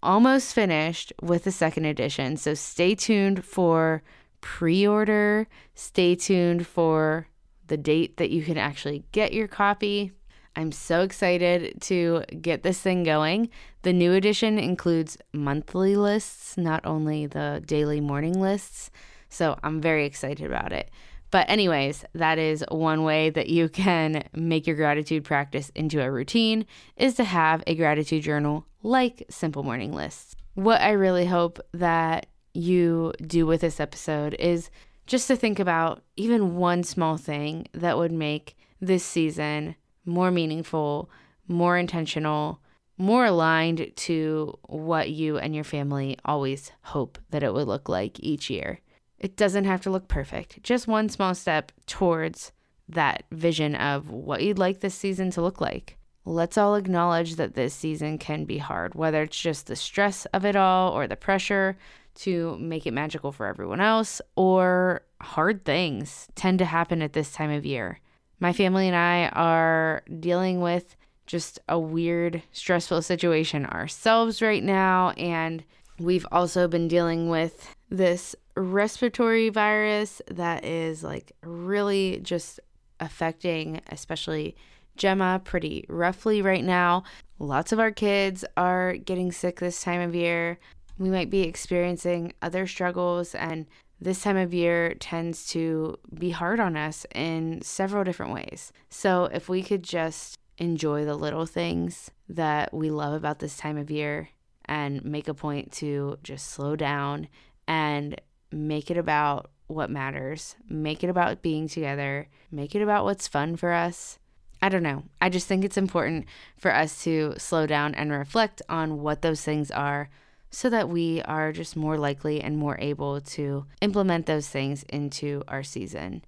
almost 0.02 0.54
finished 0.54 1.12
with 1.20 1.44
the 1.44 1.52
second 1.52 1.84
edition, 1.84 2.36
so 2.36 2.54
stay 2.54 2.94
tuned 2.94 3.44
for 3.44 4.02
pre 4.40 4.86
order. 4.86 5.46
Stay 5.74 6.14
tuned 6.14 6.66
for 6.66 7.26
the 7.70 7.78
date 7.78 8.18
that 8.18 8.28
you 8.30 8.42
can 8.42 8.59
actually 8.59 9.04
get 9.12 9.33
your 9.33 9.48
copy. 9.48 10.12
I'm 10.56 10.72
so 10.72 11.02
excited 11.02 11.80
to 11.83 12.24
get 12.42 12.62
this 12.62 12.80
thing 12.80 13.04
going. 13.04 13.48
The 13.83 13.92
new 13.92 14.12
edition 14.12 14.59
includes 14.59 15.16
monthly 15.33 15.96
lists, 15.96 16.59
not 16.59 16.85
only 16.85 17.26
the 17.26 17.62
daily 17.64 18.00
morning 18.00 18.38
lists. 18.38 18.90
So 19.28 19.56
I'm 19.62 19.80
very 19.80 20.04
excited 20.04 20.44
about 20.44 20.72
it. 20.72 20.90
But, 21.30 21.48
anyways, 21.48 22.04
that 22.14 22.38
is 22.38 22.64
one 22.68 23.04
way 23.04 23.30
that 23.30 23.48
you 23.48 23.68
can 23.68 24.24
make 24.35 24.66
your 24.66 24.74
gratitude 24.74 25.22
practice 25.22 25.70
into 25.76 26.02
a 26.02 26.11
routine 26.11 26.66
is 26.96 27.14
to 27.14 27.24
have 27.24 27.62
a 27.68 27.76
gratitude 27.76 28.24
journal 28.24 28.66
like 28.83 29.24
Simple 29.30 29.62
Morning 29.62 29.92
Lists. 29.92 30.35
What 30.54 30.80
I 30.80 30.90
really 30.90 31.26
hope 31.26 31.61
that 31.72 32.26
you 32.52 33.12
do 33.24 33.46
with 33.46 33.61
this 33.61 33.78
episode 33.78 34.35
is 34.40 34.70
just 35.11 35.27
to 35.27 35.35
think 35.35 35.59
about 35.59 36.05
even 36.16 36.55
one 36.55 36.85
small 36.85 37.16
thing 37.16 37.66
that 37.73 37.99
would 37.99 38.12
make 38.12 38.57
this 38.81 39.03
season 39.03 39.75
more 40.05 40.31
meaningful, 40.31 41.11
more 41.49 41.77
intentional, 41.77 42.61
more 42.96 43.25
aligned 43.25 43.90
to 43.96 44.57
what 44.68 45.11
you 45.11 45.37
and 45.37 45.53
your 45.53 45.64
family 45.64 46.16
always 46.25 46.70
hope 46.83 47.18
that 47.31 47.42
it 47.42 47.53
would 47.53 47.66
look 47.66 47.88
like 47.88 48.20
each 48.20 48.49
year. 48.49 48.79
It 49.18 49.37
doesn't 49.37 49.64
have 49.64 49.81
to 49.81 49.90
look 49.90 50.07
perfect, 50.07 50.62
just 50.62 50.87
one 50.87 51.09
small 51.09 51.35
step 51.35 51.73
towards 51.87 52.53
that 52.88 53.25
vision 53.33 53.75
of 53.75 54.11
what 54.11 54.44
you'd 54.44 54.61
like 54.61 54.79
this 54.79 54.94
season 54.94 55.33
to 55.33 55.42
look 55.42 55.61
like. 55.61 55.99
Let's 56.25 56.57
all 56.57 56.77
acknowledge 56.77 57.35
that 57.35 57.55
this 57.55 57.75
season 57.75 58.16
can 58.18 58.44
be 58.44 58.59
hard, 58.59 58.94
whether 58.94 59.25
it's 59.25 59.40
just 59.40 59.66
the 59.66 59.75
stress 59.75 60.25
of 60.27 60.44
it 60.44 60.55
all 60.55 60.92
or 60.92 61.09
the 61.09 61.16
pressure 61.16 61.77
to 62.16 62.57
make 62.59 62.87
it 62.87 62.92
magical 62.92 63.33
for 63.33 63.46
everyone 63.46 63.81
else, 63.81 64.20
or 64.37 65.03
hard 65.20 65.64
things 65.64 66.29
tend 66.35 66.59
to 66.59 66.64
happen 66.64 67.03
at 67.03 67.12
this 67.12 67.33
time 67.33 67.51
of 67.51 67.66
year. 67.66 68.01
My 68.38 68.53
family 68.53 68.87
and 68.87 68.96
I 68.96 69.29
are 69.29 70.03
dealing 70.18 70.61
with 70.61 70.96
just 71.27 71.61
a 71.68 71.79
weird, 71.79 72.42
stressful 72.53 73.03
situation 73.03 73.66
ourselves 73.66 74.42
right 74.42 74.64
now, 74.64 75.11
and 75.11 75.62
we've 75.99 76.27
also 76.33 76.66
been 76.66 76.88
dealing 76.88 77.29
with 77.29 77.75
this 77.88 78.35
respiratory 78.57 79.49
virus 79.49 80.20
that 80.29 80.64
is 80.64 81.05
like 81.05 81.33
really 81.42 82.20
just 82.23 82.59
affecting, 82.99 83.81
especially 83.90 84.57
Gemma 84.96 85.40
pretty 85.44 85.85
roughly 85.88 86.42
right 86.42 86.64
now. 86.64 87.05
Lots 87.38 87.73
of 87.73 87.79
our 87.79 87.90
kids 87.90 88.44
are 88.57 88.96
getting 88.96 89.33
sick 89.33 89.61
this 89.61 89.83
time 89.83 90.01
of 90.01 90.14
year. 90.14 90.59
We 91.00 91.08
might 91.08 91.30
be 91.30 91.40
experiencing 91.40 92.34
other 92.42 92.66
struggles, 92.66 93.34
and 93.34 93.64
this 94.02 94.22
time 94.22 94.36
of 94.36 94.52
year 94.52 94.92
tends 95.00 95.46
to 95.48 95.98
be 96.12 96.28
hard 96.28 96.60
on 96.60 96.76
us 96.76 97.06
in 97.14 97.62
several 97.62 98.04
different 98.04 98.34
ways. 98.34 98.70
So, 98.90 99.24
if 99.32 99.48
we 99.48 99.62
could 99.62 99.82
just 99.82 100.36
enjoy 100.58 101.06
the 101.06 101.14
little 101.14 101.46
things 101.46 102.10
that 102.28 102.74
we 102.74 102.90
love 102.90 103.14
about 103.14 103.38
this 103.38 103.56
time 103.56 103.78
of 103.78 103.90
year 103.90 104.28
and 104.66 105.02
make 105.02 105.26
a 105.26 105.32
point 105.32 105.72
to 105.72 106.18
just 106.22 106.48
slow 106.48 106.76
down 106.76 107.28
and 107.66 108.20
make 108.52 108.90
it 108.90 108.98
about 108.98 109.50
what 109.68 109.88
matters, 109.88 110.54
make 110.68 111.02
it 111.02 111.08
about 111.08 111.40
being 111.40 111.66
together, 111.66 112.28
make 112.50 112.74
it 112.74 112.82
about 112.82 113.06
what's 113.06 113.26
fun 113.26 113.56
for 113.56 113.72
us. 113.72 114.18
I 114.60 114.68
don't 114.68 114.82
know. 114.82 115.04
I 115.18 115.30
just 115.30 115.46
think 115.46 115.64
it's 115.64 115.78
important 115.78 116.26
for 116.58 116.74
us 116.74 117.02
to 117.04 117.36
slow 117.38 117.66
down 117.66 117.94
and 117.94 118.12
reflect 118.12 118.60
on 118.68 119.00
what 119.00 119.22
those 119.22 119.40
things 119.40 119.70
are 119.70 120.10
so 120.50 120.68
that 120.70 120.88
we 120.88 121.22
are 121.22 121.52
just 121.52 121.76
more 121.76 121.96
likely 121.96 122.40
and 122.40 122.56
more 122.56 122.76
able 122.80 123.20
to 123.20 123.66
implement 123.80 124.26
those 124.26 124.48
things 124.48 124.82
into 124.84 125.42
our 125.48 125.62
season. 125.62 126.22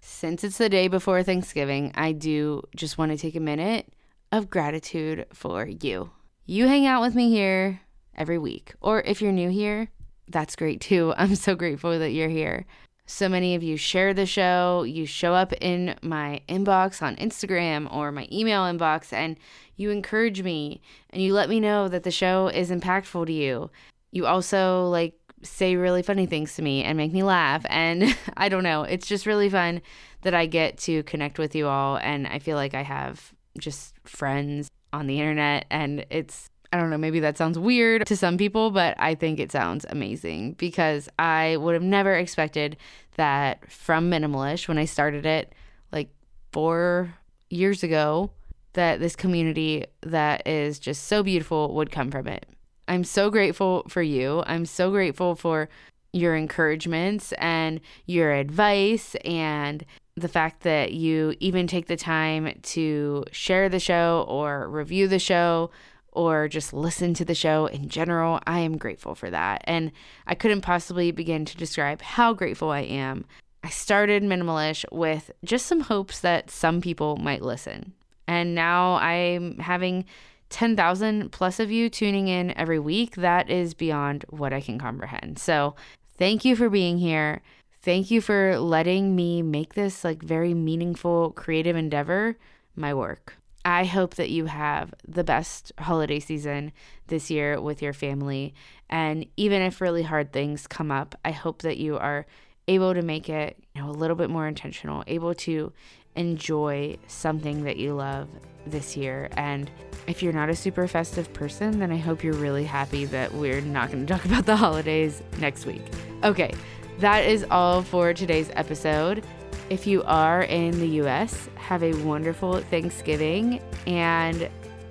Since 0.00 0.44
it's 0.44 0.58
the 0.58 0.68
day 0.68 0.88
before 0.88 1.22
Thanksgiving, 1.22 1.90
I 1.94 2.12
do 2.12 2.62
just 2.76 2.98
want 2.98 3.12
to 3.12 3.18
take 3.18 3.34
a 3.34 3.40
minute 3.40 3.92
of 4.30 4.50
gratitude 4.50 5.26
for 5.32 5.66
you. 5.66 6.10
You 6.44 6.68
hang 6.68 6.86
out 6.86 7.00
with 7.00 7.14
me 7.14 7.30
here 7.30 7.80
every 8.14 8.38
week, 8.38 8.74
or 8.80 9.00
if 9.02 9.20
you're 9.20 9.32
new 9.32 9.50
here, 9.50 9.88
that's 10.28 10.56
great 10.56 10.80
too. 10.80 11.12
I'm 11.16 11.34
so 11.34 11.54
grateful 11.54 11.98
that 11.98 12.12
you're 12.12 12.28
here. 12.28 12.66
So 13.06 13.28
many 13.28 13.54
of 13.54 13.62
you 13.62 13.76
share 13.76 14.12
the 14.12 14.26
show. 14.26 14.82
You 14.82 15.06
show 15.06 15.32
up 15.32 15.52
in 15.60 15.94
my 16.02 16.40
inbox 16.48 17.00
on 17.00 17.14
Instagram 17.16 17.92
or 17.94 18.10
my 18.10 18.26
email 18.32 18.62
inbox 18.62 19.12
and 19.12 19.36
you 19.76 19.90
encourage 19.90 20.42
me 20.42 20.80
and 21.10 21.22
you 21.22 21.32
let 21.32 21.48
me 21.48 21.60
know 21.60 21.88
that 21.88 22.02
the 22.02 22.10
show 22.10 22.48
is 22.48 22.70
impactful 22.70 23.26
to 23.26 23.32
you. 23.32 23.70
You 24.10 24.26
also 24.26 24.88
like 24.88 25.14
say 25.42 25.76
really 25.76 26.02
funny 26.02 26.26
things 26.26 26.56
to 26.56 26.62
me 26.62 26.82
and 26.82 26.96
make 26.96 27.12
me 27.12 27.22
laugh. 27.22 27.64
And 27.68 28.16
I 28.36 28.48
don't 28.48 28.64
know, 28.64 28.82
it's 28.82 29.06
just 29.06 29.24
really 29.24 29.48
fun 29.48 29.82
that 30.22 30.34
I 30.34 30.46
get 30.46 30.76
to 30.78 31.04
connect 31.04 31.38
with 31.38 31.54
you 31.54 31.68
all. 31.68 31.98
And 31.98 32.26
I 32.26 32.40
feel 32.40 32.56
like 32.56 32.74
I 32.74 32.82
have 32.82 33.32
just 33.58 33.94
friends 34.04 34.68
on 34.92 35.06
the 35.06 35.20
internet 35.20 35.66
and 35.70 36.04
it's 36.10 36.50
I 36.72 36.78
don't 36.78 36.90
know, 36.90 36.98
maybe 36.98 37.20
that 37.20 37.38
sounds 37.38 37.58
weird 37.58 38.06
to 38.06 38.16
some 38.16 38.36
people, 38.36 38.70
but 38.70 38.96
I 38.98 39.14
think 39.14 39.38
it 39.38 39.52
sounds 39.52 39.86
amazing 39.88 40.52
because 40.54 41.08
I 41.18 41.56
would 41.56 41.74
have 41.74 41.82
never 41.82 42.14
expected 42.14 42.76
that 43.16 43.70
from 43.70 44.10
Minimalish 44.10 44.68
when 44.68 44.78
I 44.78 44.84
started 44.84 45.24
it 45.26 45.52
like 45.92 46.10
four 46.52 47.14
years 47.50 47.82
ago 47.82 48.30
that 48.72 49.00
this 49.00 49.16
community 49.16 49.86
that 50.02 50.46
is 50.46 50.78
just 50.78 51.04
so 51.04 51.22
beautiful 51.22 51.74
would 51.74 51.90
come 51.90 52.10
from 52.10 52.26
it. 52.26 52.46
I'm 52.88 53.04
so 53.04 53.30
grateful 53.30 53.84
for 53.88 54.02
you. 54.02 54.42
I'm 54.46 54.66
so 54.66 54.90
grateful 54.90 55.34
for 55.34 55.68
your 56.12 56.34
encouragements 56.34 57.32
and 57.32 57.80
your 58.06 58.32
advice 58.32 59.14
and 59.24 59.84
the 60.16 60.28
fact 60.28 60.62
that 60.62 60.92
you 60.92 61.34
even 61.40 61.66
take 61.66 61.86
the 61.86 61.96
time 61.96 62.58
to 62.62 63.24
share 63.32 63.68
the 63.68 63.80
show 63.80 64.24
or 64.28 64.68
review 64.68 65.08
the 65.08 65.18
show 65.18 65.70
or 66.16 66.48
just 66.48 66.72
listen 66.72 67.12
to 67.14 67.24
the 67.24 67.34
show 67.34 67.66
in 67.66 67.88
general. 67.88 68.40
I 68.46 68.60
am 68.60 68.78
grateful 68.78 69.14
for 69.14 69.30
that. 69.30 69.62
And 69.64 69.92
I 70.26 70.34
couldn't 70.34 70.62
possibly 70.62 71.10
begin 71.12 71.44
to 71.44 71.56
describe 71.56 72.00
how 72.00 72.32
grateful 72.32 72.70
I 72.70 72.80
am. 72.80 73.26
I 73.62 73.68
started 73.68 74.22
Minimalish 74.22 74.84
with 74.90 75.30
just 75.44 75.66
some 75.66 75.80
hopes 75.80 76.20
that 76.20 76.50
some 76.50 76.80
people 76.80 77.16
might 77.16 77.42
listen. 77.42 77.92
And 78.26 78.54
now 78.54 78.94
I'm 78.94 79.58
having 79.58 80.06
10,000 80.48 81.32
plus 81.32 81.60
of 81.60 81.70
you 81.70 81.90
tuning 81.90 82.28
in 82.28 82.56
every 82.56 82.78
week. 82.78 83.16
That 83.16 83.50
is 83.50 83.74
beyond 83.74 84.24
what 84.30 84.52
I 84.52 84.60
can 84.60 84.78
comprehend. 84.78 85.38
So, 85.38 85.74
thank 86.16 86.44
you 86.44 86.56
for 86.56 86.70
being 86.70 86.98
here. 86.98 87.42
Thank 87.82 88.10
you 88.10 88.20
for 88.20 88.58
letting 88.58 89.14
me 89.14 89.42
make 89.42 89.74
this 89.74 90.02
like 90.02 90.22
very 90.22 90.54
meaningful 90.54 91.32
creative 91.32 91.76
endeavor 91.76 92.36
my 92.74 92.94
work. 92.94 93.34
I 93.66 93.84
hope 93.84 94.14
that 94.14 94.30
you 94.30 94.46
have 94.46 94.94
the 95.08 95.24
best 95.24 95.72
holiday 95.76 96.20
season 96.20 96.70
this 97.08 97.32
year 97.32 97.60
with 97.60 97.82
your 97.82 97.92
family. 97.92 98.54
And 98.88 99.26
even 99.36 99.60
if 99.60 99.80
really 99.80 100.04
hard 100.04 100.32
things 100.32 100.68
come 100.68 100.92
up, 100.92 101.16
I 101.24 101.32
hope 101.32 101.62
that 101.62 101.76
you 101.76 101.98
are 101.98 102.26
able 102.68 102.94
to 102.94 103.02
make 103.02 103.28
it, 103.28 103.56
you 103.74 103.82
know, 103.82 103.90
a 103.90 103.90
little 103.90 104.14
bit 104.14 104.30
more 104.30 104.46
intentional, 104.46 105.02
able 105.08 105.34
to 105.34 105.72
enjoy 106.14 106.96
something 107.08 107.64
that 107.64 107.76
you 107.76 107.94
love 107.94 108.28
this 108.68 108.96
year. 108.96 109.30
And 109.32 109.68
if 110.06 110.22
you're 110.22 110.32
not 110.32 110.48
a 110.48 110.54
super 110.54 110.86
festive 110.86 111.32
person, 111.32 111.80
then 111.80 111.90
I 111.90 111.96
hope 111.96 112.22
you're 112.22 112.34
really 112.34 112.64
happy 112.64 113.04
that 113.06 113.34
we're 113.34 113.60
not 113.60 113.90
going 113.90 114.06
to 114.06 114.14
talk 114.14 114.24
about 114.26 114.46
the 114.46 114.54
holidays 114.54 115.24
next 115.40 115.66
week. 115.66 115.82
Okay, 116.22 116.54
that 117.00 117.24
is 117.24 117.44
all 117.50 117.82
for 117.82 118.14
today's 118.14 118.48
episode. 118.54 119.24
If 119.68 119.84
you 119.84 120.04
are 120.04 120.42
in 120.42 120.78
the 120.78 120.86
US, 121.02 121.48
have 121.56 121.82
a 121.82 121.92
wonderful 122.04 122.60
Thanksgiving, 122.60 123.60
and 123.86 124.48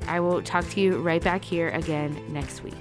I 0.07 0.19
will 0.19 0.41
talk 0.41 0.67
to 0.71 0.81
you 0.81 0.97
right 0.97 1.23
back 1.23 1.45
here 1.45 1.69
again 1.69 2.21
next 2.27 2.61
week. 2.61 2.73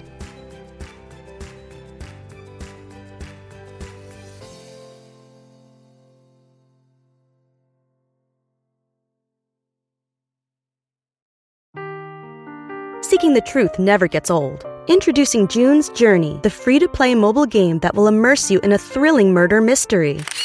Seeking 13.02 13.35
the 13.35 13.42
truth 13.46 13.78
never 13.78 14.09
gets 14.09 14.30
old. 14.30 14.66
Introducing 14.88 15.46
June's 15.46 15.88
Journey, 15.90 16.40
the 16.42 16.50
free 16.50 16.80
to 16.80 16.88
play 16.88 17.14
mobile 17.14 17.46
game 17.46 17.78
that 17.78 17.94
will 17.94 18.09
immerse 18.09 18.50
you 18.50 18.59
in 18.61 18.72
a 18.72 18.78
thrilling 18.78 19.33
murder 19.33 19.61
mystery. 19.61 20.20